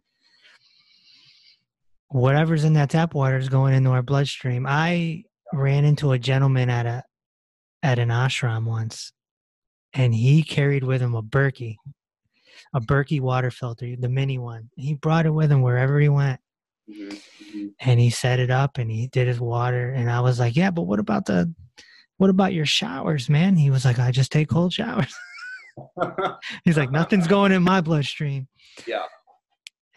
[2.09, 4.67] Whatever's in that tap water is going into our bloodstream.
[4.67, 7.03] I ran into a gentleman at a
[7.85, 9.13] at an ashram once,
[9.93, 11.75] and he carried with him a Berkey,
[12.73, 14.71] a Berkey water filter, the mini one.
[14.75, 16.39] He brought it with him wherever he went.
[16.89, 17.67] Mm-hmm, mm-hmm.
[17.79, 19.91] And he set it up and he did his water.
[19.91, 21.53] And I was like, Yeah, but what about the
[22.17, 23.55] what about your showers, man?
[23.55, 25.13] He was like, I just take cold showers.
[26.65, 28.47] He's like, Nothing's going in my bloodstream.
[28.87, 29.05] Yeah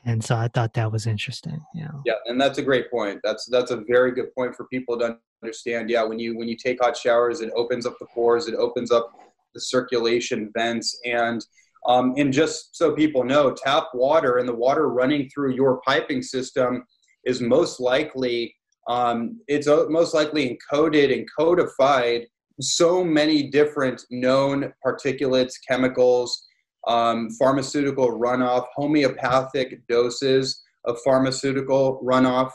[0.09, 1.89] and so i thought that was interesting yeah.
[2.05, 3.21] Yeah and that's a great point.
[3.25, 5.91] That's that's a very good point for people to understand.
[5.91, 8.91] Yeah when you when you take hot showers it opens up the pores it opens
[8.91, 9.13] up
[9.55, 11.45] the circulation vents and
[11.87, 16.23] um, and just so people know tap water and the water running through your piping
[16.23, 16.85] system
[17.25, 18.55] is most likely
[18.89, 22.27] um, it's most likely encoded and codified
[22.61, 26.48] so many different known particulates chemicals
[26.87, 32.51] um, pharmaceutical runoff, homeopathic doses of pharmaceutical runoff,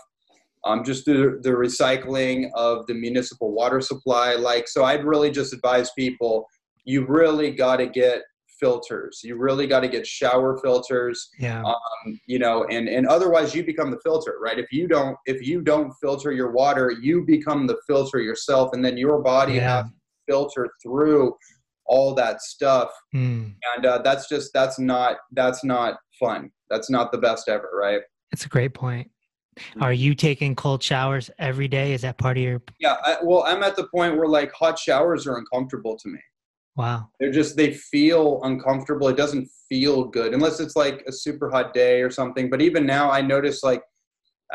[0.66, 4.34] um, just the, the recycling of the municipal water supply.
[4.36, 6.48] Like, so I'd really just advise people
[6.86, 8.22] you really got to get
[8.60, 9.22] filters.
[9.24, 11.30] You really got to get shower filters.
[11.40, 11.62] Yeah.
[11.64, 14.60] Um, you know, and and otherwise you become the filter, right?
[14.60, 18.84] If you don't if you don't filter your water, you become the filter yourself, and
[18.84, 19.78] then your body yeah.
[19.78, 19.94] has to
[20.28, 21.36] filter through
[21.94, 22.90] all that stuff.
[23.16, 23.54] Mm.
[23.76, 26.52] and uh, that's just that's not that's not fun.
[26.70, 28.02] That's not the best ever right?
[28.32, 29.10] That's a great point.
[29.76, 29.84] Hmm.
[29.84, 31.94] are you taking cold showers every day?
[31.94, 34.80] Is that part of your yeah I, well i'm at the point where like hot
[34.80, 36.20] showers are uncomfortable to me.
[36.76, 37.10] Wow.
[37.20, 39.08] They're just they feel uncomfortable.
[39.10, 42.50] It doesn't feel good unless it's like a super hot day or something.
[42.50, 43.84] But even now i notice like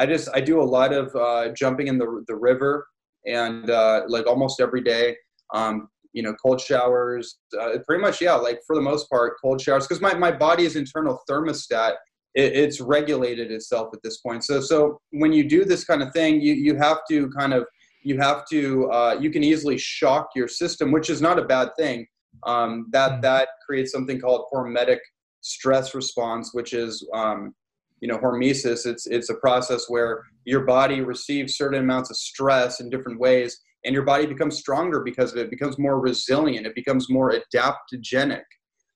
[0.01, 2.88] i just i do a lot of uh, jumping in the, the river
[3.27, 5.16] and uh, like almost every day.
[5.55, 5.88] Um,
[6.19, 9.87] you know cold showers uh, pretty much yeah like for the most part cold showers
[9.87, 11.95] because my, my body's internal thermostat
[12.35, 14.45] it, it's regulated itself at this point.
[14.45, 17.65] So so when you do this kind of thing you you have to kind of
[18.03, 21.69] you have to uh, you can easily shock your system which is not a bad
[21.79, 22.07] thing.
[22.47, 23.23] Um, that mm.
[23.23, 24.99] that creates something called hormetic
[25.41, 27.55] stress response which is um,
[28.01, 28.87] you know hormesis.
[28.87, 33.61] It's it's a process where your body receives certain amounts of stress in different ways
[33.85, 37.33] and your body becomes stronger because of it, it becomes more resilient it becomes more
[37.33, 38.43] adaptogenic.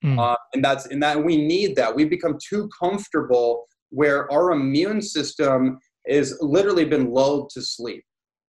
[0.04, 0.18] Mm.
[0.18, 1.94] uh, and that's and that we need that.
[1.94, 8.04] We become too comfortable where our immune system is literally been lulled to sleep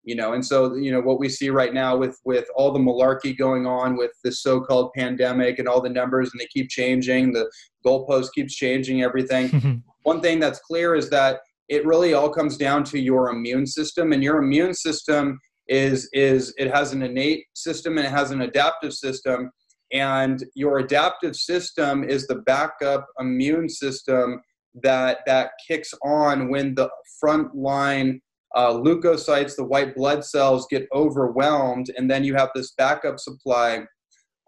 [0.08, 0.32] you know?
[0.32, 3.66] And so you know what we see right now with with all the malarkey going
[3.66, 7.48] on with this so-called pandemic and all the numbers and they keep changing the
[7.84, 9.82] goalpost keeps changing everything.
[10.04, 14.12] One thing that's clear is that it really all comes down to your immune system
[14.12, 15.38] and your immune system
[15.68, 19.50] is is it has an innate system and it has an adaptive system.
[19.92, 24.40] And your adaptive system is the backup immune system
[24.82, 28.20] that that kicks on when the front line
[28.54, 31.90] uh, leukocytes the white blood cells get overwhelmed.
[31.96, 33.84] And then you have this backup supply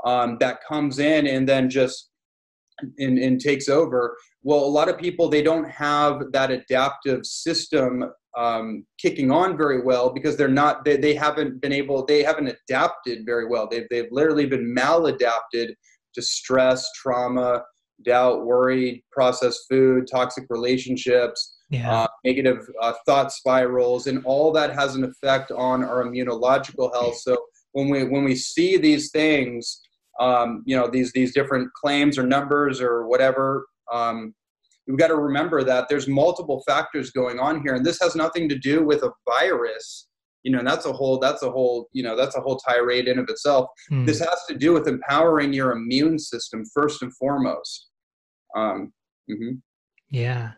[0.05, 2.11] um, that comes in and then just
[2.99, 4.17] and, and takes over.
[4.43, 8.05] Well a lot of people they don't have that adaptive system
[8.37, 12.49] um, kicking on very well because they're not they, they haven't been able they haven't
[12.49, 15.75] adapted very well they've, they've literally been maladapted
[16.15, 17.63] to stress trauma
[18.05, 22.03] doubt worry processed food toxic relationships yeah.
[22.03, 27.17] uh, negative uh, thought spirals and all that has an effect on our immunological health
[27.17, 27.37] so
[27.73, 29.81] when we when we see these things
[30.21, 34.35] um, you know these these different claims or numbers or whatever um,
[34.87, 38.49] we've got to remember that there's multiple factors going on here and this has nothing
[38.49, 40.09] to do with a virus.
[40.43, 43.19] You know that's a whole that's a whole you know that's a whole tirade in
[43.19, 43.67] of itself.
[43.91, 44.07] Mm.
[44.07, 47.89] this has to do with empowering your immune system first and foremost.
[48.57, 48.93] Um,
[49.31, 49.57] mm-hmm.
[50.09, 50.53] yeah.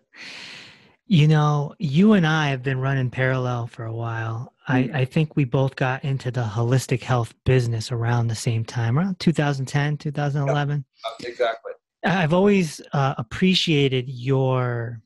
[1.07, 4.53] You know you and i have been running parallel for a while.
[4.69, 8.97] I, I think we both got into the holistic health business around the same time
[8.97, 10.85] around 2010 2011
[11.21, 11.72] yeah, exactly
[12.05, 15.01] i've always uh, appreciated your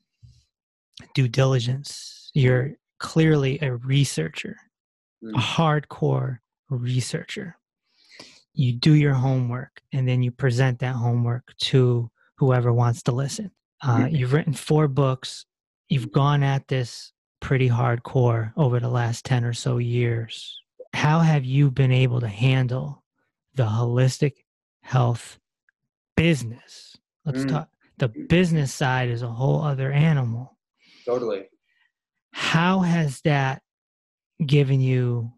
[1.13, 4.55] due diligence you're clearly a researcher
[5.23, 5.35] mm.
[5.35, 7.57] a hardcore researcher.
[8.53, 13.51] You do your homework and then you present that homework to whoever wants to listen.
[13.83, 14.07] Uh, mm-hmm.
[14.15, 15.45] You've written four books.
[15.89, 20.59] You've gone at this pretty hardcore over the last 10 or so years.
[20.93, 23.03] How have you been able to handle
[23.53, 24.33] the holistic
[24.81, 25.37] health
[26.17, 26.97] business?
[27.25, 27.49] Let's mm.
[27.49, 27.69] talk.
[27.97, 30.57] The business side is a whole other animal.
[31.05, 31.45] Totally.
[32.33, 33.61] How has that
[34.45, 35.31] given you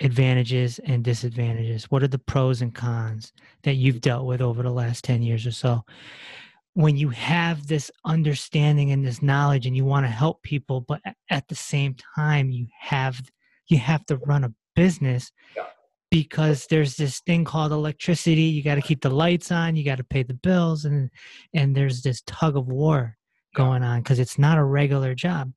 [0.00, 1.84] advantages and disadvantages?
[1.90, 5.46] What are the pros and cons that you've dealt with over the last 10 years
[5.46, 5.84] or so?
[6.74, 11.00] When you have this understanding and this knowledge and you want to help people, but
[11.30, 13.22] at the same time you have
[13.68, 15.64] you have to run a business yeah.
[16.22, 18.42] Because there's this thing called electricity.
[18.42, 21.10] You got to keep the lights on, you got to pay the bills and
[21.52, 23.16] and there's this tug of war
[23.54, 25.52] going on because it's not a regular job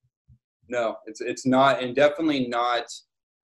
[0.70, 2.84] no, it's it's not, and definitely not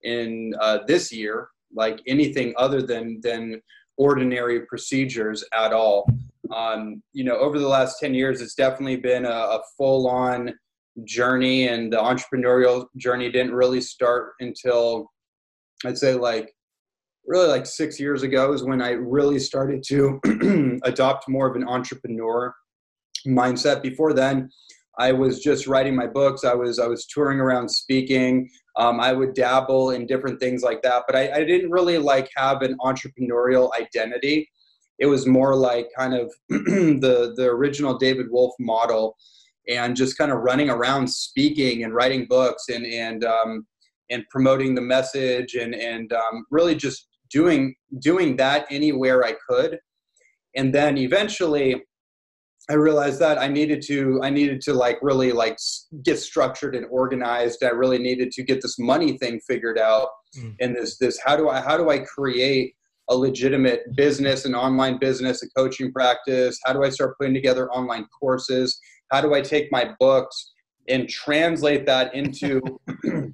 [0.04, 3.62] in uh, this year like anything other than than
[3.97, 6.10] ordinary procedures at all.
[6.54, 10.54] Um, you know, over the last ten years, it's definitely been a, a full on
[11.06, 15.12] journey, and the entrepreneurial journey didn't really start until
[15.86, 16.54] I'd say like
[17.25, 20.19] really like six years ago is when I really started to
[20.84, 22.53] adopt more of an entrepreneur
[23.27, 23.81] mindset.
[23.81, 24.49] Before then,
[24.97, 26.43] I was just writing my books.
[26.43, 28.49] I was I was touring around speaking.
[28.77, 32.29] Um, I would dabble in different things like that, but I, I didn't really like
[32.36, 34.49] have an entrepreneurial identity.
[34.99, 39.15] It was more like kind of the the original David Wolfe model,
[39.67, 43.65] and just kind of running around speaking and writing books and and um,
[44.10, 49.80] and promoting the message and and um, really just doing doing that anywhere I could.
[50.56, 51.82] And then eventually,
[52.70, 55.58] I realized that I needed to I needed to like really like
[56.04, 57.63] get structured and organized.
[57.63, 60.56] I really needed to get this money thing figured out mm.
[60.60, 62.76] and this this how do I how do I create
[63.10, 66.60] a legitimate business, an online business, a coaching practice?
[66.63, 68.80] How do I start putting together online courses?
[69.12, 70.54] How do I take my books
[70.88, 72.62] and translate that into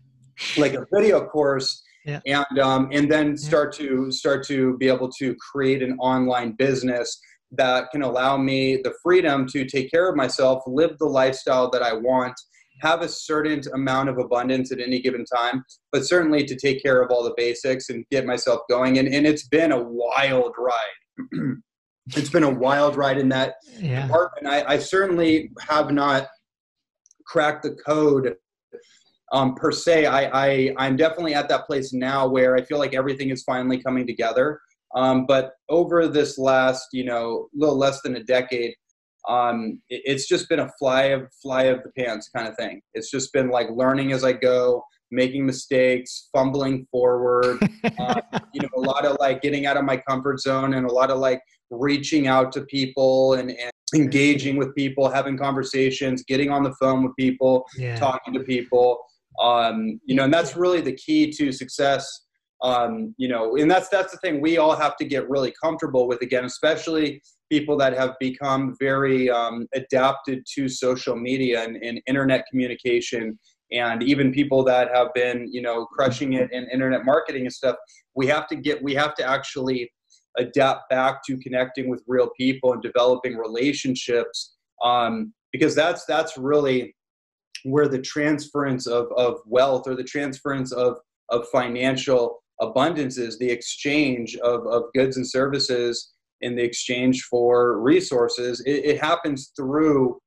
[0.58, 2.20] like a video course yeah.
[2.26, 7.20] and um, and then start to start to be able to create an online business
[7.52, 11.82] that can allow me the freedom to take care of myself, live the lifestyle that
[11.82, 12.34] I want,
[12.82, 17.02] have a certain amount of abundance at any given time, but certainly to take care
[17.02, 18.98] of all the basics and get myself going.
[18.98, 21.32] And, and it's been a wild ride.
[22.08, 24.06] it's been a wild ride in that yeah.
[24.06, 24.48] department.
[24.48, 26.28] I, I certainly have not
[27.26, 28.36] cracked the code
[29.32, 30.06] um, per se.
[30.06, 33.82] I, I, I'm definitely at that place now where I feel like everything is finally
[33.82, 34.60] coming together.
[34.96, 38.74] Um, but over this last, you know, little less than a decade,
[39.28, 42.82] um, it, it's just been a fly of fly of the pants kind of thing.
[42.94, 47.60] It's just been like learning as I go, making mistakes, fumbling forward.
[48.00, 48.22] uh,
[48.54, 51.12] you know, a lot of like getting out of my comfort zone and a lot
[51.12, 56.64] of like reaching out to people and, and engaging with people, having conversations, getting on
[56.64, 57.98] the phone with people, yeah.
[57.98, 59.00] talking to people.
[59.42, 62.26] Um, you know, and that's really the key to success
[62.64, 66.08] um, you know and that's that's the thing we all have to get really comfortable
[66.08, 72.02] with again especially people that have become very um, adapted to social media and, and,
[72.08, 73.38] internet communication
[73.72, 77.76] and even people that have been you know crushing it in internet marketing and stuff.
[78.16, 79.92] We have to get we have to actually
[80.38, 86.96] adapt back to connecting with real people and developing relationships um, because that's that's really
[87.68, 90.98] where the transference of, of wealth or the transference of
[91.30, 97.82] of financial abundance is the exchange of, of goods and services in the exchange for
[97.82, 100.18] resources it, it, happens through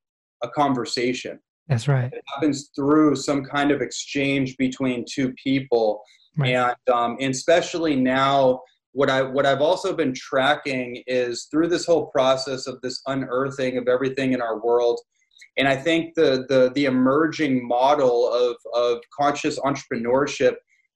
[0.43, 1.39] a conversation.
[1.69, 2.13] That's right.
[2.13, 6.03] It happens through some kind of exchange between two people.
[6.37, 6.55] Right.
[6.55, 8.61] and um, and especially now
[8.93, 13.79] what i what i've also been tracking is through this whole process of this unearthing
[13.79, 15.01] of everything in our world
[15.57, 20.55] and i think the the the emerging model of of conscious entrepreneurship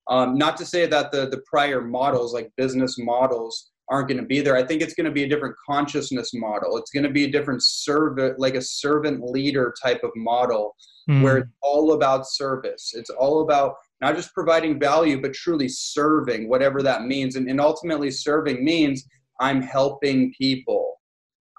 [0.09, 4.27] um, not to say that the the prior models, like business models, aren't going to
[4.27, 4.57] be there.
[4.57, 6.77] I think it's going to be a different consciousness model.
[6.77, 10.75] It's going to be a different servant, like a servant leader type of model
[11.09, 11.23] mm.
[11.23, 12.93] where it's all about service.
[12.95, 17.37] It's all about not just providing value, but truly serving, whatever that means.
[17.37, 19.07] And, and ultimately, serving means
[19.41, 20.94] I'm helping people.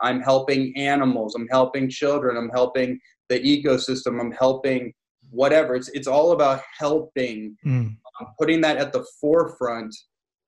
[0.01, 1.35] I'm helping animals.
[1.35, 2.37] I'm helping children.
[2.37, 4.19] I'm helping the ecosystem.
[4.19, 4.93] I'm helping
[5.29, 5.75] whatever.
[5.75, 7.69] It's, it's all about helping, mm.
[7.69, 9.95] um, putting that at the forefront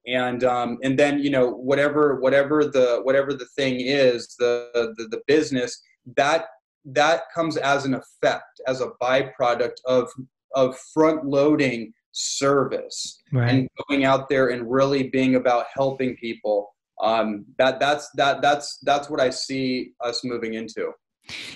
[0.08, 5.08] and um, and then you know whatever whatever the whatever the thing is the, the
[5.10, 5.82] the business
[6.16, 6.46] that
[6.86, 10.10] that comes as an effect as a byproduct of
[10.56, 13.50] of front loading service right.
[13.50, 18.80] and going out there and really being about helping people um, that that's that that's
[18.84, 20.92] that's what i see us moving into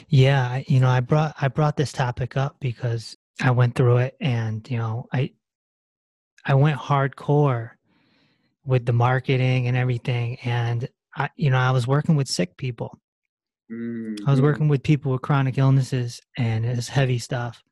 [0.08, 4.16] yeah you know i brought i brought this topic up because i went through it
[4.20, 5.32] and you know i
[6.46, 7.72] i went hardcore
[8.66, 10.38] with the marketing and everything.
[10.44, 13.00] And I, you know, I was working with sick people.
[13.72, 14.28] Mm-hmm.
[14.28, 14.46] I was mm-hmm.
[14.46, 17.64] working with people with chronic illnesses and it's heavy stuff.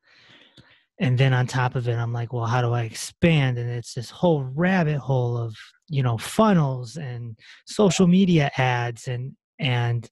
[1.00, 3.58] And then on top of it, I'm like, well, how do I expand?
[3.58, 5.56] And it's this whole rabbit hole of,
[5.88, 7.36] you know, funnels and
[7.66, 10.08] social media ads and and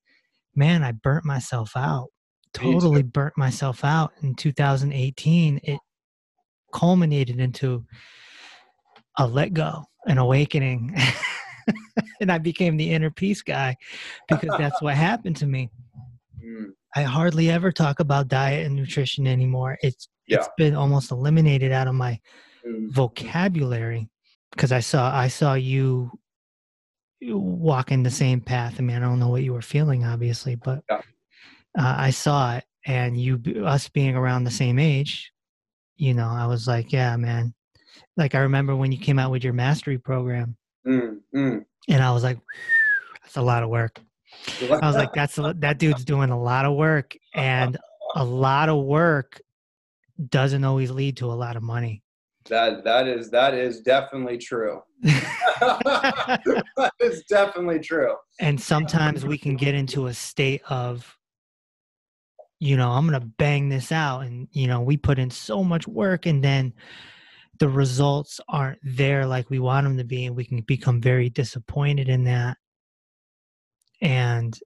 [0.57, 2.09] man, I burnt myself out.
[2.55, 5.61] Totally burnt myself out in 2018.
[5.63, 5.79] It
[6.73, 7.85] culminated into
[9.19, 10.95] a let go an awakening
[12.21, 13.77] and i became the inner peace guy
[14.29, 15.71] because that's what happened to me.
[16.99, 20.39] I hardly ever talk about diet and nutrition anymore it's yeah.
[20.39, 22.19] it's been almost eliminated out of my
[22.67, 22.91] mm.
[22.91, 24.09] vocabulary
[24.53, 26.11] because i saw i saw you
[27.23, 30.83] walking the same path i mean i don't know what you were feeling obviously but
[30.91, 31.01] yeah.
[31.79, 35.33] uh, i saw it and you us being around the same age
[35.97, 37.53] you know i was like yeah man
[38.19, 41.65] like I remember when you came out with your mastery program, mm, mm.
[41.89, 42.39] and I was like,
[43.23, 44.01] "That's a lot of work."
[44.61, 47.77] I was like, "That's a, that dude's doing a lot of work, and
[48.15, 49.41] a lot of work
[50.29, 52.03] doesn't always lead to a lot of money."
[52.49, 54.83] That that is that is definitely true.
[55.03, 58.15] that is definitely true.
[58.41, 61.15] And sometimes we can get into a state of
[62.61, 65.63] you know, I'm going to bang this out and you know, we put in so
[65.63, 66.73] much work and then
[67.61, 71.29] the results aren't there like we want them to be and we can become very
[71.29, 72.57] disappointed in that
[74.01, 74.59] and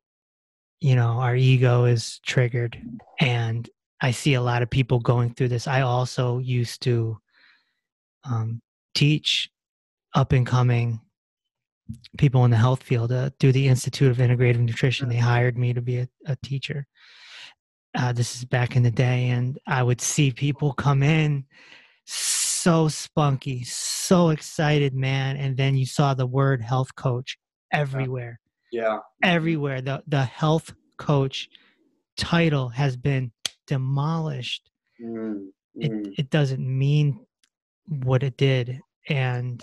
[0.80, 2.80] you know our ego is triggered
[3.20, 3.68] and
[4.00, 7.16] i see a lot of people going through this i also used to
[8.24, 8.60] um,
[8.94, 9.50] teach
[10.14, 11.00] up and coming
[12.18, 15.72] people in the health field uh, through the institute of integrative nutrition they hired me
[15.72, 16.86] to be a, a teacher
[17.94, 21.44] uh, this is back in the day and i would see people come in
[22.62, 25.36] so spunky, so excited, man.
[25.36, 27.36] And then you saw the word health coach
[27.72, 28.38] everywhere.
[28.72, 28.98] Yeah.
[29.22, 29.80] Everywhere.
[29.82, 31.48] The the health coach
[32.16, 33.30] title has been
[33.66, 34.68] demolished.
[35.00, 36.14] Mm, It mm.
[36.18, 37.24] it doesn't mean
[37.86, 38.80] what it did.
[39.08, 39.62] And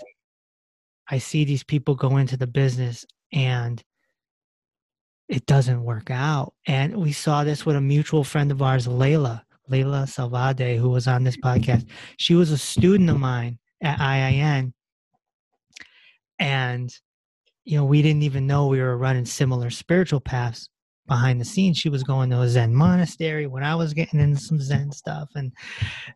[1.08, 3.82] I see these people go into the business and
[5.28, 6.54] it doesn't work out.
[6.66, 9.42] And we saw this with a mutual friend of ours, Layla.
[9.70, 11.86] Layla Salvade, who was on this podcast.
[12.16, 14.72] She was a student of mine at IIN.
[16.40, 16.92] And,
[17.70, 20.68] you know, we didn't even know we were running similar spiritual paths
[21.06, 21.78] behind the scenes.
[21.78, 25.28] She was going to a Zen monastery when I was getting into some Zen stuff.
[25.36, 25.52] And,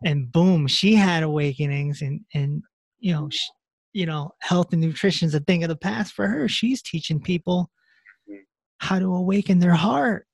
[0.05, 2.65] and boom, she had awakenings and, and,
[2.99, 3.47] you know, she,
[3.93, 6.49] you know, health and nutrition is a thing of the past for her.
[6.49, 7.71] She's teaching people
[8.29, 8.41] mm-hmm.
[8.79, 10.27] how to awaken their heart.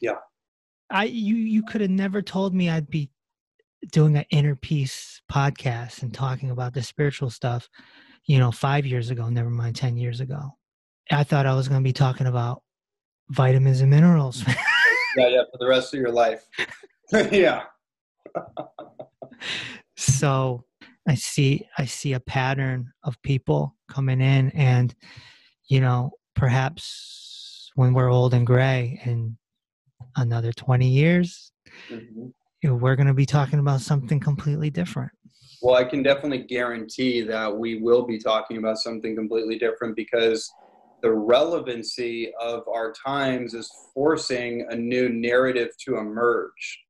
[0.00, 0.16] Yeah.
[0.90, 3.10] I you you could have never told me I'd be
[3.92, 7.68] doing an inner peace podcast and talking about the spiritual stuff,
[8.26, 10.56] you know, five years ago, never mind 10 years ago.
[11.10, 12.62] I thought I was going to be talking about
[13.30, 14.42] vitamins and minerals.
[15.16, 16.44] yeah, yeah, for the rest of your life.
[17.30, 17.64] yeah.
[19.96, 20.64] so
[21.06, 24.94] I see I see a pattern of people coming in and
[25.68, 29.36] you know, perhaps when we're old and gray in
[30.16, 31.52] another 20 years,
[31.90, 32.26] mm-hmm.
[32.62, 35.12] you know, we're going to be talking about something completely different.
[35.64, 40.52] Well, I can definitely guarantee that we will be talking about something completely different because
[41.00, 46.80] the relevancy of our times is forcing a new narrative to emerge.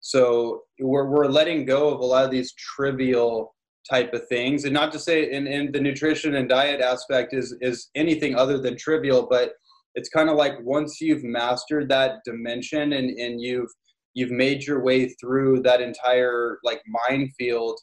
[0.00, 3.54] So we're, we're letting go of a lot of these trivial
[3.88, 7.56] type of things and not to say in, in the nutrition and diet aspect is
[7.60, 9.52] is anything other than trivial but
[9.94, 13.70] it's kind of like once you've mastered that dimension and, and you've
[14.14, 17.78] you've made your way through that entire like minefield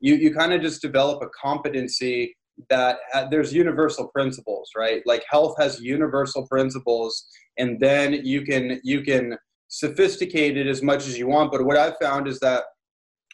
[0.00, 2.36] you you kind of just develop a competency
[2.70, 2.96] that
[3.30, 5.02] there's universal principles right?
[5.04, 7.26] Like health has universal principles
[7.58, 9.36] and then you can you can
[9.68, 12.62] sophisticate it as much as you want but what i've found is that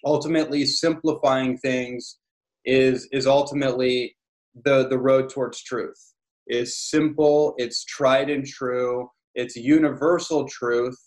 [0.04, 2.18] ultimately simplifying things
[2.64, 4.16] is is ultimately
[4.64, 6.14] the the road towards truth.
[6.48, 10.98] Is simple it's tried and true it's universal truth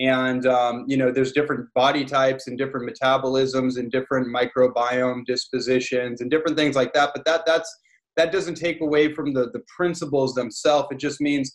[0.00, 6.20] and um, you know there's different body types and different metabolisms and different microbiome dispositions
[6.20, 7.70] and different things like that but that that's
[8.16, 10.88] that doesn't take away from the the principles themselves.
[10.90, 11.54] It just means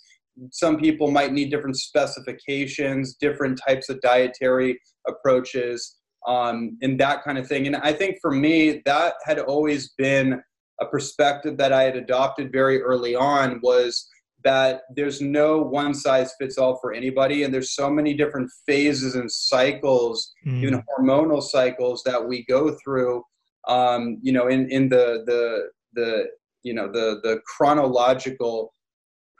[0.52, 5.96] some people might need different specifications different types of dietary approaches
[6.28, 7.68] um, and that kind of thing.
[7.68, 10.42] And i think for me that had always been
[10.82, 14.10] a perspective that i had adopted very early on was
[14.46, 19.16] that there's no one size fits all for anybody and there's so many different phases
[19.16, 20.64] and cycles mm.
[20.64, 23.22] even hormonal cycles that we go through
[23.68, 26.26] um, you know in, in the the the
[26.64, 28.74] you know the the chronological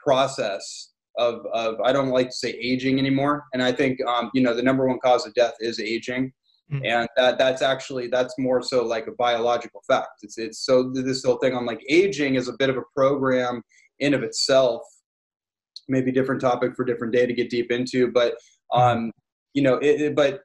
[0.04, 4.42] process of of I don't like to say aging anymore and I think um, you
[4.42, 6.32] know the number one cause of death is aging
[6.72, 6.84] mm.
[6.84, 11.24] and that that's actually that's more so like a biological fact it's it's so this
[11.24, 13.62] whole thing on like aging is a bit of a program
[14.00, 14.82] in of itself
[15.88, 18.34] maybe different topic for different day to get deep into but
[18.72, 18.80] mm-hmm.
[18.80, 19.12] um
[19.54, 20.40] you know it, it, but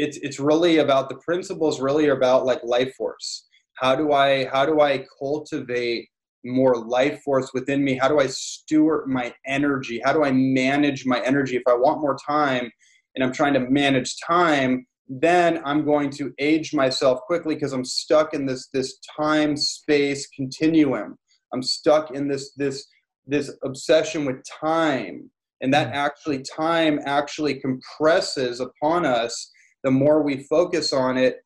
[0.00, 3.46] it's it's really about the principles really about like life force.
[3.74, 6.08] How do i how do i cultivate
[6.44, 7.98] more life force within me?
[7.98, 10.00] How do i steward my energy?
[10.02, 11.56] How do i manage my energy?
[11.56, 12.70] If i want more time
[13.14, 17.84] and i'm trying to manage time then i'm going to age myself quickly because i'm
[17.84, 21.16] stuck in this this time space continuum.
[21.52, 22.86] I'm stuck in this this
[23.26, 25.94] this obsession with time and that mm.
[25.94, 29.52] actually time actually compresses upon us
[29.84, 31.38] the more we focus on it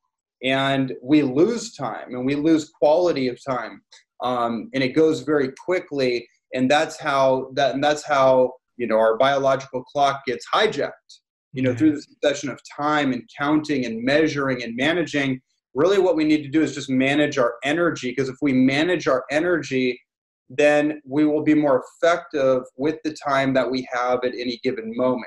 [0.42, 3.82] and we lose time and we lose quality of time
[4.22, 8.98] um, and it goes very quickly and that's how that and that's how you know
[8.98, 11.20] our biological clock gets hijacked
[11.52, 15.40] you know through this obsession of time and counting and measuring and managing
[15.74, 19.08] really what we need to do is just manage our energy because if we manage
[19.08, 19.98] our energy
[20.48, 24.92] then we will be more effective with the time that we have at any given
[24.96, 25.26] moment.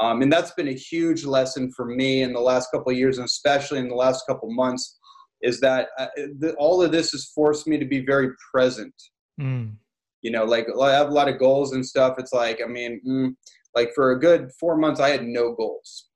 [0.00, 3.18] Um, and that's been a huge lesson for me in the last couple of years,
[3.18, 4.98] and especially in the last couple of months,
[5.42, 6.06] is that uh,
[6.38, 8.94] the, all of this has forced me to be very present.
[9.40, 9.76] Mm.
[10.22, 12.16] You know, like I have a lot of goals and stuff.
[12.18, 13.34] It's like, I mean, mm,
[13.74, 16.08] like for a good four months, I had no goals.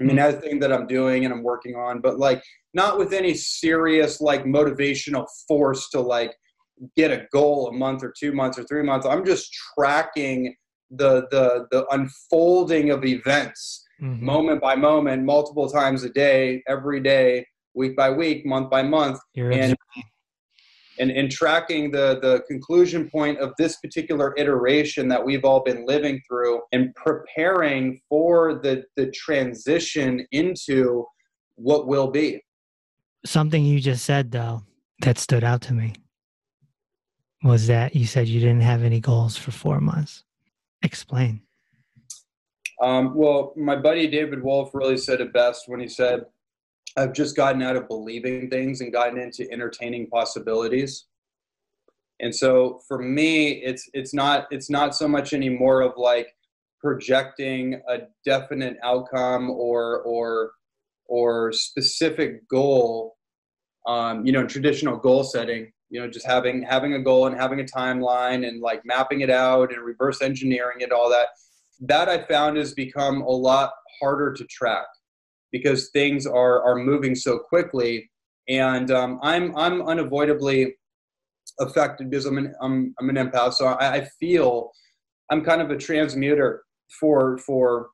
[0.00, 0.20] I mean, mm.
[0.20, 2.42] that's the thing that I'm doing and I'm working on, but like
[2.72, 6.34] not with any serious like motivational force to like
[6.96, 9.06] get a goal a month or two months or three months.
[9.06, 10.54] I'm just tracking
[10.90, 14.24] the the the unfolding of events mm-hmm.
[14.24, 19.18] moment by moment, multiple times a day, every day, week by week, month by month,
[19.34, 19.76] You're and
[20.98, 25.86] and, and tracking the the conclusion point of this particular iteration that we've all been
[25.86, 31.04] living through and preparing for the the transition into
[31.56, 32.40] what will be
[33.24, 34.62] something you just said though
[35.00, 35.94] that stood out to me
[37.42, 40.24] was that you said you didn't have any goals for four months.
[40.82, 41.42] Explain.
[42.80, 46.24] Um, well, my buddy David Wolfe really said it best when he said,
[46.96, 51.06] I've just gotten out of believing things and gotten into entertaining possibilities.
[52.20, 56.28] And so for me, it's it's not it's not so much anymore of like
[56.80, 60.52] projecting a definite outcome or or
[61.06, 63.16] or specific goal.
[63.86, 67.60] Um, you know, traditional goal setting you know just having having a goal and having
[67.60, 71.28] a timeline and like mapping it out and reverse engineering it all that
[71.80, 73.70] that i found has become a lot
[74.00, 74.86] harder to track
[75.52, 78.10] because things are are moving so quickly.
[78.48, 80.74] And um, i'm i'm unavoidably
[81.60, 83.54] affected because i'm an i'm, I'm an empath.
[83.54, 84.72] So I, I feel
[85.30, 86.64] i'm kind of a transmuter
[86.98, 87.90] for for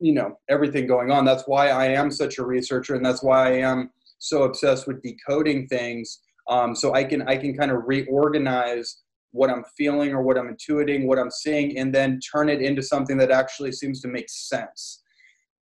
[0.00, 1.24] you know everything going on.
[1.24, 5.00] That's why i am such a researcher and that's why i am so obsessed with
[5.02, 6.18] decoding things
[6.48, 10.54] um, so I can I can kind of reorganize what I'm feeling or what I'm
[10.54, 14.28] intuiting, what I'm seeing, and then turn it into something that actually seems to make
[14.28, 15.02] sense.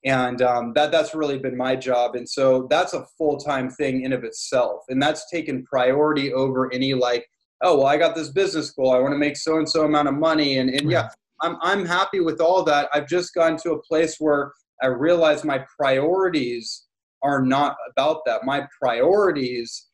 [0.05, 2.15] And um, that that's really been my job.
[2.15, 6.71] And so that's a full time thing in of itself, and that's taken priority over
[6.71, 7.27] any like,
[7.63, 10.07] oh well, I got this business goal, I want to make so and so amount
[10.07, 11.09] of money, and and yeah,
[11.41, 12.89] I'm I'm happy with all that.
[12.93, 14.51] I've just gotten to a place where
[14.83, 16.83] I realize my priorities
[17.23, 18.43] are not about that.
[18.43, 19.87] My priorities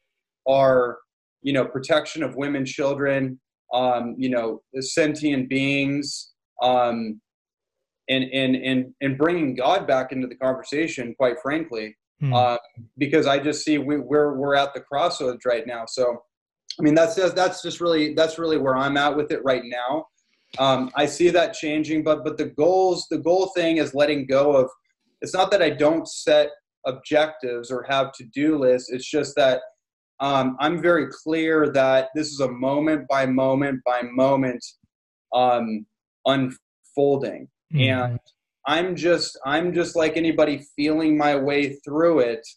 [0.47, 0.97] are
[1.41, 3.39] you know protection of women children
[3.73, 6.31] um, you know sentient beings
[6.61, 7.19] um,
[8.09, 12.33] and, and and and bringing god back into the conversation quite frankly hmm.
[12.33, 12.57] uh,
[12.97, 16.21] because i just see we, we're we're at the crossroads right now so
[16.79, 20.05] I mean, that's that's just really that's really where I'm at with it right now.
[20.59, 24.55] Um, I see that changing, but but the goals the goal thing is letting go
[24.55, 24.69] of.
[25.21, 26.49] It's not that I don't set
[26.85, 28.91] objectives or have to do lists.
[28.91, 29.61] It's just that
[30.21, 34.63] um, I'm very clear that this is a moment by moment by moment
[35.33, 35.85] um,
[36.25, 37.79] unfolding, mm-hmm.
[37.79, 38.19] and
[38.67, 42.47] I'm just I'm just like anybody feeling my way through it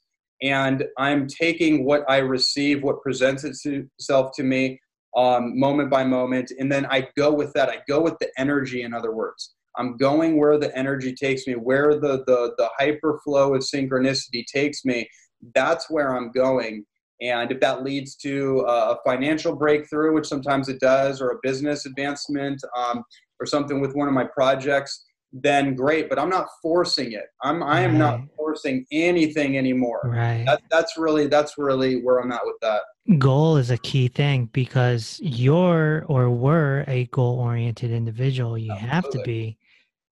[0.42, 4.78] and I'm taking what I receive, what presents itself to me
[5.16, 7.68] um, moment by moment, and then I go with that.
[7.68, 9.54] I go with the energy, in other words.
[9.76, 14.44] I'm going where the energy takes me, where the, the, the hyper flow of synchronicity
[14.46, 15.08] takes me.
[15.54, 16.84] That's where I'm going.
[17.24, 21.86] And if that leads to a financial breakthrough, which sometimes it does, or a business
[21.86, 23.02] advancement, um,
[23.40, 26.08] or something with one of my projects, then great.
[26.08, 27.26] But I'm not forcing it.
[27.42, 27.98] I'm I am right.
[27.98, 30.00] not forcing anything anymore.
[30.04, 30.44] Right.
[30.46, 32.82] That, that's really that's really where I'm at with that.
[33.18, 38.56] Goal is a key thing because you're or were a goal oriented individual.
[38.56, 38.90] You Absolutely.
[38.90, 39.58] have to be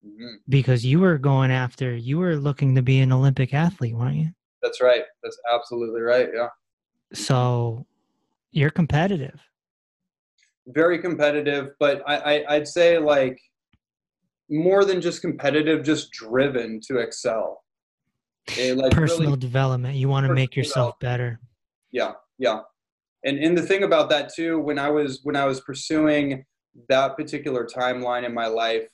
[0.04, 0.34] mm-hmm.
[0.48, 4.30] because you were going after you were looking to be an Olympic athlete, weren't you?
[4.62, 5.04] That's right.
[5.22, 6.28] That's absolutely right.
[6.34, 6.48] Yeah.
[7.14, 7.86] So
[8.50, 9.40] you're competitive.
[10.66, 13.38] Very competitive, but I, I I'd say like
[14.48, 17.64] more than just competitive, just driven to excel.
[18.58, 19.96] like personal really, development.
[19.96, 21.40] You want to make yourself better.
[21.90, 22.60] Yeah, yeah.
[23.24, 26.44] And and the thing about that too, when I was when I was pursuing
[26.88, 28.86] that particular timeline in my life,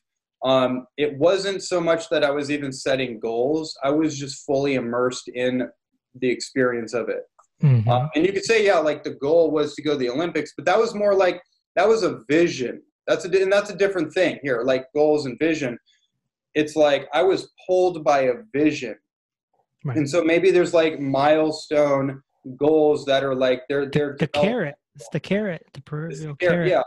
[0.45, 3.77] um, it wasn't so much that I was even setting goals.
[3.83, 5.69] I was just fully immersed in
[6.15, 7.23] the experience of it.
[7.63, 7.89] Mm-hmm.
[7.89, 10.53] Um, and you could say, yeah, like the goal was to go to the Olympics,
[10.57, 11.43] but that was more like
[11.77, 12.83] that was a vision.
[13.07, 15.79] That's a and that's a different thing here, like goals and vision.
[16.55, 18.97] It's like I was pulled by a vision
[19.85, 19.97] Right.
[19.97, 22.23] And so maybe there's like milestone
[22.57, 24.75] goals that are like they're they're the, the carrot.
[24.97, 25.65] It's the carrot.
[25.73, 26.69] The proverbial carrot.
[26.69, 26.83] Yeah.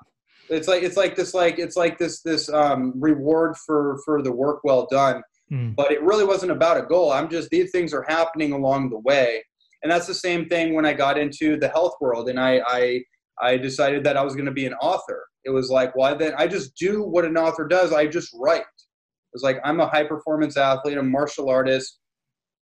[0.49, 4.31] It's like it's like this like it's like this this um, reward for for the
[4.31, 5.23] work well done.
[5.51, 5.75] Mm.
[5.75, 7.11] But it really wasn't about a goal.
[7.11, 9.43] I'm just these things are happening along the way,
[9.83, 13.01] and that's the same thing when I got into the health world and I I
[13.41, 15.25] I decided that I was going to be an author.
[15.45, 17.91] It was like why then I just do what an author does.
[17.91, 18.61] I just write.
[18.61, 21.99] It was like I'm a high performance athlete, a martial artist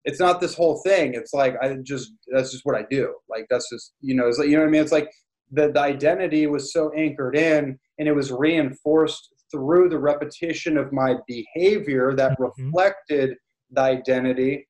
[0.05, 1.13] it's not this whole thing.
[1.13, 3.13] It's like I just that's just what I do.
[3.29, 4.81] Like that's just you know, it's like you know what I mean.
[4.81, 5.09] It's like
[5.51, 10.91] the, the identity was so anchored in, and it was reinforced through the repetition of
[10.91, 12.65] my behavior that mm-hmm.
[12.65, 13.35] reflected
[13.71, 14.67] the identity.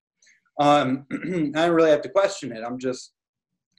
[0.60, 2.64] Um, I don't really have to question it.
[2.66, 3.14] I'm just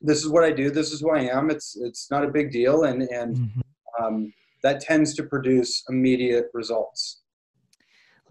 [0.00, 0.70] this is what I do.
[0.70, 1.50] This is who I am.
[1.50, 4.04] It's it's not a big deal, and and mm-hmm.
[4.04, 7.22] um, that tends to produce immediate results.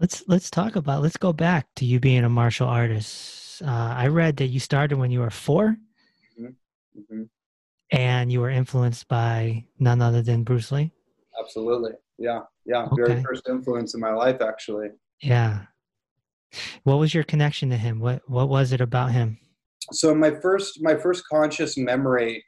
[0.00, 1.02] Let's let's talk about.
[1.02, 3.62] Let's go back to you being a martial artist.
[3.62, 5.76] Uh, I read that you started when you were 4
[6.40, 6.46] mm-hmm.
[6.46, 7.22] Mm-hmm.
[7.92, 10.90] and you were influenced by none other than Bruce Lee.
[11.38, 12.86] Absolutely, yeah, yeah.
[12.86, 13.02] Okay.
[13.04, 14.88] Very first influence in my life, actually.
[15.20, 15.62] Yeah.
[16.84, 18.00] What was your connection to him?
[18.00, 19.38] What What was it about him?
[19.92, 22.44] So my first my first conscious memory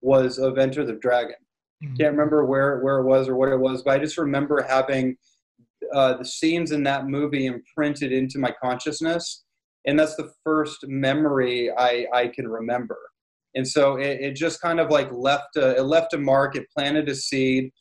[0.00, 1.36] was of Enter the Dragon.
[1.82, 1.96] Mm-hmm.
[1.96, 5.16] Can't remember where where it was or what it was, but I just remember having
[5.94, 9.44] uh, the scenes in that movie imprinted into my consciousness,
[9.86, 12.98] and that's the first memory I, I can remember.
[13.54, 16.54] And so it, it just kind of like left a, it left a mark.
[16.54, 17.72] It planted a seed,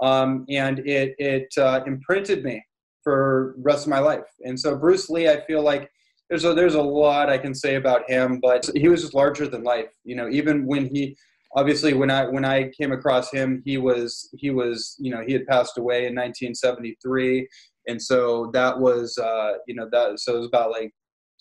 [0.00, 2.62] um, and it it uh, imprinted me
[3.02, 4.24] for rest of my life.
[4.44, 5.90] And so Bruce Lee, I feel like
[6.28, 9.46] there's a there's a lot I can say about him, but he was just larger
[9.46, 9.90] than life.
[10.04, 11.16] You know, even when he
[11.54, 15.32] obviously when i when i came across him he was he was you know he
[15.32, 17.48] had passed away in 1973
[17.88, 20.92] and so that was uh you know that so it was about like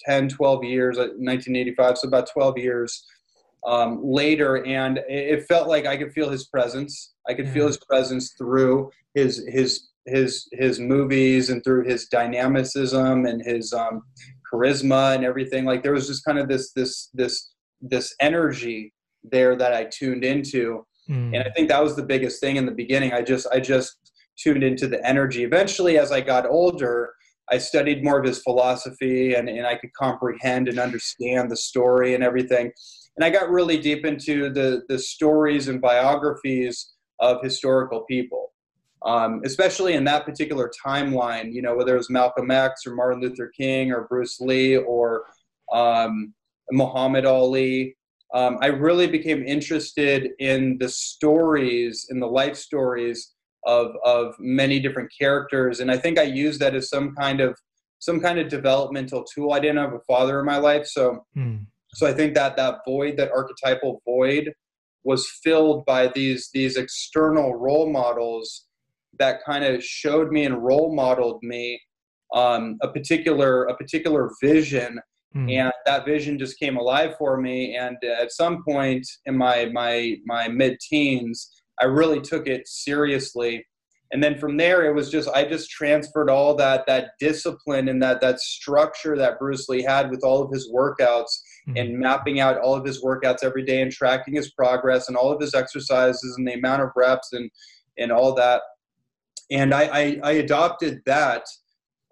[0.05, 3.05] 10 12 years 1985 uh, so about 12 years
[3.67, 7.77] um, later and it felt like i could feel his presence i could feel his
[7.77, 14.01] presence through his his his his movies and through his dynamicism and his um,
[14.51, 18.93] charisma and everything like there was just kind of this this this this energy
[19.23, 20.85] there that I tuned into.
[21.09, 21.35] Mm.
[21.35, 23.13] And I think that was the biggest thing in the beginning.
[23.13, 23.97] I just I just
[24.37, 25.43] tuned into the energy.
[25.43, 27.13] Eventually as I got older,
[27.51, 32.15] I studied more of his philosophy and, and I could comprehend and understand the story
[32.15, 32.71] and everything.
[33.17, 38.53] And I got really deep into the, the stories and biographies of historical people,
[39.05, 43.21] um, especially in that particular timeline, you know, whether it was Malcolm X or Martin
[43.21, 45.25] Luther King or Bruce Lee or
[45.73, 46.33] um,
[46.71, 47.95] Muhammad Ali
[48.33, 53.33] um, I really became interested in the stories, in the life stories
[53.65, 57.57] of of many different characters, and I think I used that as some kind of
[57.99, 59.51] some kind of developmental tool.
[59.51, 61.65] I didn't have a father in my life, so mm.
[61.93, 64.53] so I think that that void, that archetypal void,
[65.03, 68.65] was filled by these these external role models
[69.21, 71.79] that kind of showed me and role modeled me
[72.33, 74.99] um, a particular a particular vision
[75.35, 75.51] mm.
[75.51, 80.17] and that vision just came alive for me and at some point in my my
[80.25, 81.49] my mid teens
[81.81, 83.65] i really took it seriously
[84.13, 88.01] and then from there it was just i just transferred all that that discipline and
[88.01, 91.33] that that structure that bruce lee had with all of his workouts
[91.67, 91.77] mm-hmm.
[91.77, 95.31] and mapping out all of his workouts every day and tracking his progress and all
[95.31, 97.51] of his exercises and the amount of reps and
[97.97, 98.61] and all that
[99.51, 101.43] and i i, I adopted that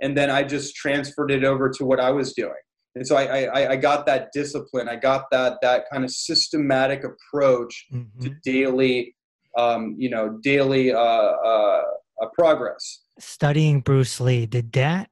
[0.01, 2.53] and then i just transferred it over to what i was doing
[2.95, 4.89] and so I, I, I got that discipline.
[4.89, 8.19] I got that that kind of systematic approach mm-hmm.
[8.21, 9.15] to daily
[9.57, 11.83] um, you know, daily uh, uh,
[12.21, 13.01] uh, progress.
[13.19, 15.09] Studying Bruce Lee did that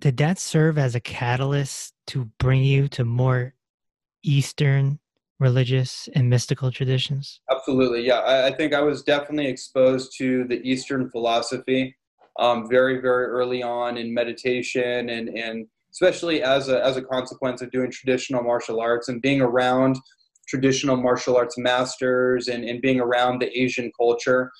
[0.00, 3.54] did that serve as a catalyst to bring you to more
[4.22, 4.98] Eastern
[5.40, 7.40] religious and mystical traditions?
[7.50, 8.20] Absolutely, yeah.
[8.20, 11.96] I, I think I was definitely exposed to the Eastern philosophy
[12.38, 17.62] um, very, very early on in meditation and and especially as a as a consequence
[17.62, 19.98] of doing traditional martial arts and being around
[20.50, 24.50] traditional martial arts masters and, and being around the Asian culture,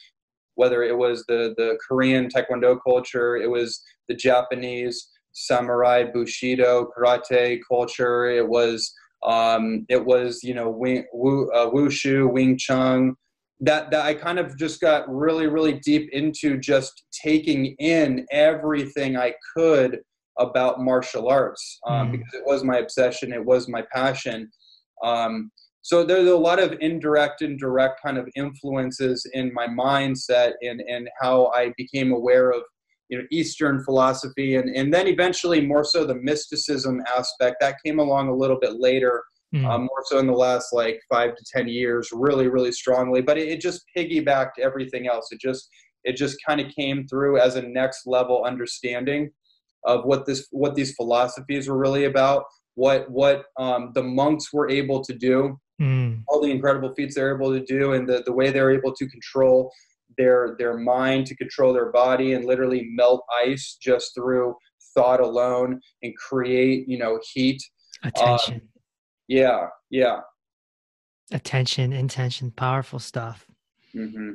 [0.54, 7.58] whether it was the, the Korean Taekwondo culture, it was the Japanese samurai Bushido karate
[7.68, 8.92] culture, it was
[9.22, 13.14] um, it was you know wing, wu, uh, wushu, Wing Chun.
[13.60, 19.16] That that I kind of just got really really deep into just taking in everything
[19.16, 20.00] I could
[20.38, 22.12] about martial arts um, mm.
[22.12, 24.50] because it was my obsession, it was my passion.
[25.04, 25.50] Um,
[25.82, 30.80] so there's a lot of indirect and direct kind of influences in my mindset and,
[30.80, 32.62] and how I became aware of
[33.10, 37.98] you know Eastern philosophy and, and then eventually more so the mysticism aspect that came
[37.98, 39.22] along a little bit later
[39.54, 39.66] mm.
[39.66, 43.36] um, more so in the last like five to ten years really really strongly but
[43.36, 45.68] it, it just piggybacked everything else it just
[46.04, 49.30] it just kind of came through as a next level understanding
[49.84, 52.44] of what this what these philosophies were really about
[52.74, 56.22] what what um, the monks were able to do mm.
[56.28, 59.08] all the incredible feats they're able to do and the, the way they're able to
[59.08, 59.72] control
[60.18, 64.54] their their mind to control their body and literally melt ice just through
[64.94, 67.62] thought alone and create you know heat.
[68.02, 68.54] Attention.
[68.54, 68.60] Um,
[69.28, 70.20] yeah yeah.
[71.32, 73.46] Attention intention powerful stuff.
[73.94, 74.34] Mm-hmm.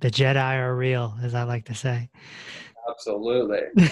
[0.00, 2.08] the jedi are real as i like to say.
[2.88, 3.58] Absolutely,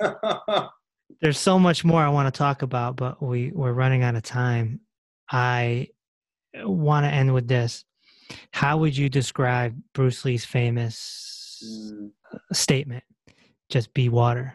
[0.00, 0.68] absolutely.
[1.20, 4.22] there's so much more i want to talk about but we we're running out of
[4.22, 4.80] time.
[5.30, 5.88] I
[6.56, 7.84] want to end with this.
[8.52, 12.10] How would you describe Bruce Lee's famous mm.
[12.52, 13.04] statement?
[13.68, 14.54] Just be water.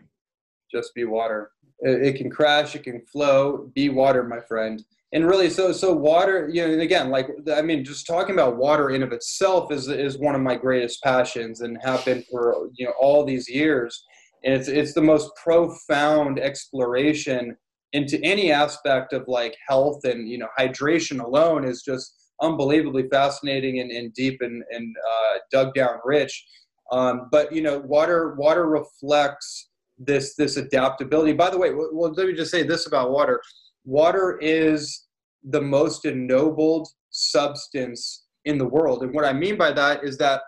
[0.71, 1.51] Just be water.
[1.79, 3.71] It, it, can crash, it can flow.
[3.73, 4.83] Be water, my friend.
[5.13, 6.49] And really, so so water.
[6.51, 9.87] You know, and again, like I mean, just talking about water in of itself is
[9.87, 14.03] is one of my greatest passions, and have been for you know all these years.
[14.43, 17.55] And it's it's the most profound exploration
[17.93, 23.79] into any aspect of like health and you know hydration alone is just unbelievably fascinating
[23.79, 26.45] and, and deep and, and uh, dug down rich.
[26.91, 31.33] Um, but you know water water reflects this this adaptability.
[31.33, 33.41] By the way well let me just say this about water.
[33.85, 35.05] Water is
[35.43, 39.03] the most ennobled substance in the world.
[39.03, 40.41] And what i mean by that is that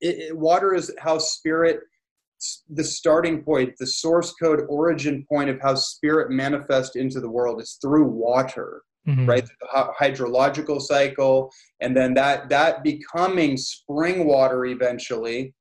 [0.00, 1.80] it, it, water is how spirit
[2.70, 7.60] the starting point, the source code origin point of how spirit manifests into the world.
[7.60, 9.26] Is through water, mm-hmm.
[9.26, 9.44] right?
[9.44, 11.50] The hydrological cycle,
[11.80, 15.54] and then that that becoming spring water eventually.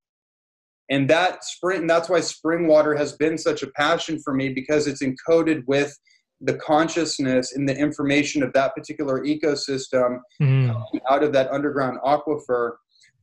[0.90, 4.50] And that spring, and that's why spring water has been such a passion for me
[4.50, 5.98] because it's encoded with
[6.42, 10.84] the consciousness and the information of that particular ecosystem mm.
[11.10, 12.74] out of that underground aquifer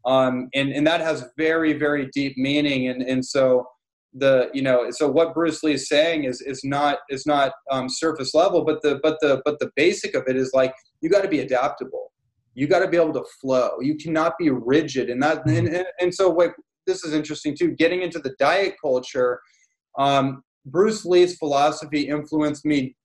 [0.04, 3.66] um, and and that has very very deep meaning and and so
[4.14, 7.88] the you know so what Bruce Lee is saying is is not is not um,
[7.88, 11.22] surface level but the but the but the basic of it is like you got
[11.22, 12.12] to be adaptable.
[12.54, 13.80] You got to be able to flow.
[13.80, 15.10] You cannot be rigid.
[15.10, 16.52] And that and, and, and so what
[16.86, 17.72] this is interesting too.
[17.72, 19.40] Getting into the diet culture
[19.98, 22.96] um, Bruce Lee's philosophy influenced me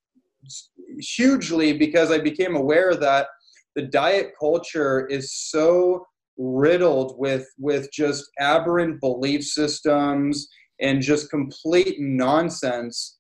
[1.00, 3.28] hugely because I became aware that
[3.76, 6.06] the diet culture is so
[6.38, 10.48] riddled with with just aberrant belief systems
[10.82, 13.18] and just complete nonsense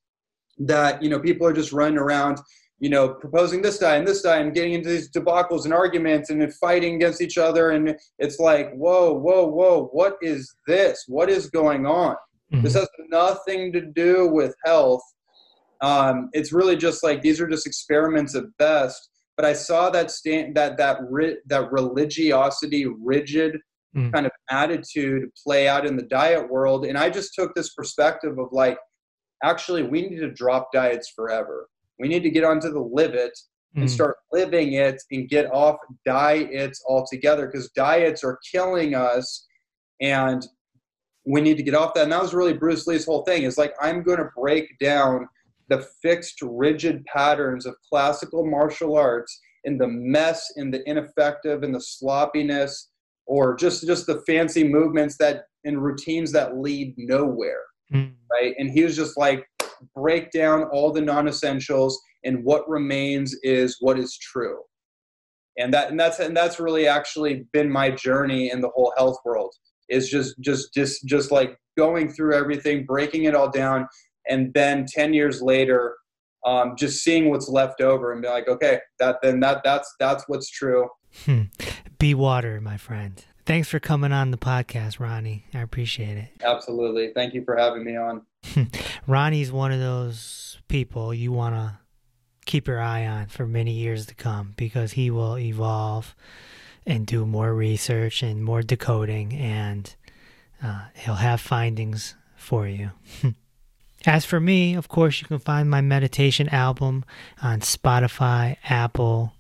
[0.60, 2.39] that you know people are just running around
[2.80, 6.30] you know proposing this diet and this diet and getting into these debacles and arguments
[6.30, 7.72] and fighting against each other.
[7.72, 11.03] And it's like whoa whoa whoa what is this?
[11.07, 12.16] What is going on?
[12.53, 12.64] Mm-hmm.
[12.64, 15.03] this has nothing to do with health.
[15.82, 19.10] Um, it's really just like these are just experiments at best.
[19.38, 23.57] But I saw that stand that that ri- that religiosity, rigid
[23.97, 24.13] Mm.
[24.13, 28.37] kind of attitude play out in the diet world, and I just took this perspective
[28.37, 28.77] of like,
[29.43, 31.67] actually, we need to drop diets forever.
[31.97, 33.37] We need to get onto the live it
[33.75, 33.89] and Mm.
[33.89, 39.47] start living it and get off diets altogether because diets are killing us
[40.01, 40.45] and
[41.25, 43.57] we need to get off that and that was really bruce lee's whole thing is
[43.57, 45.27] like i'm going to break down
[45.67, 51.75] the fixed rigid patterns of classical martial arts and the mess and the ineffective and
[51.75, 52.89] the sloppiness
[53.30, 57.61] or just just the fancy movements that and routines that lead nowhere
[57.93, 58.13] Mm.
[58.32, 58.53] right?
[58.57, 59.45] And he was just like,
[59.95, 64.59] break down all the non-essentials, and what remains is what is true.
[65.57, 69.17] And that and that's and that's really actually been my journey in the whole health
[69.25, 69.53] world.
[69.89, 73.88] Is just just just just like going through everything, breaking it all down,
[74.30, 75.95] and then ten years later,
[76.45, 80.23] um, just seeing what's left over and be like, okay, that then that that's that's
[80.27, 80.88] what's true.
[81.26, 81.43] Hmm.
[81.97, 83.24] Be water, my friend.
[83.45, 85.45] Thanks for coming on the podcast, Ronnie.
[85.53, 86.30] I appreciate it.
[86.43, 87.12] Absolutely.
[87.14, 88.22] Thank you for having me on.
[89.07, 91.80] Ronnie's one of those people you want to
[92.45, 96.16] keep your eye on for many years to come because he will evolve
[96.86, 99.95] and do more research and more decoding, and
[100.64, 102.91] uh, he'll have findings for you.
[104.05, 107.03] As for me, of course, you can find my meditation album
[107.41, 109.34] on Spotify, Apple.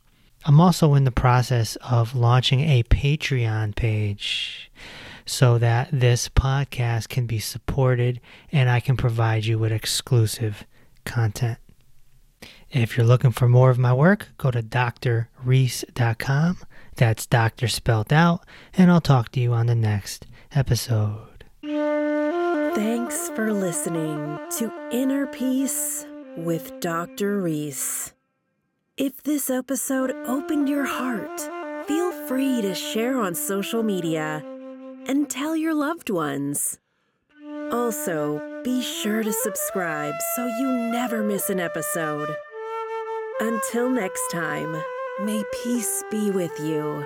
[0.45, 4.71] I'm also in the process of launching a Patreon page
[5.25, 8.21] so that this podcast can be supported
[8.51, 10.65] and I can provide you with exclusive
[11.05, 11.57] content.
[12.71, 16.57] If you're looking for more of my work, go to drreese.com.
[16.95, 21.45] That's doctor spelled out, and I'll talk to you on the next episode.
[21.63, 26.05] Thanks for listening to Inner Peace
[26.37, 27.41] with Dr.
[27.41, 28.13] Reese.
[28.99, 31.39] If this episode opened your heart,
[31.87, 34.43] feel free to share on social media
[35.07, 36.79] and tell your loved ones.
[37.71, 42.35] Also, be sure to subscribe so you never miss an episode.
[43.39, 44.75] Until next time,
[45.23, 47.05] may peace be with you.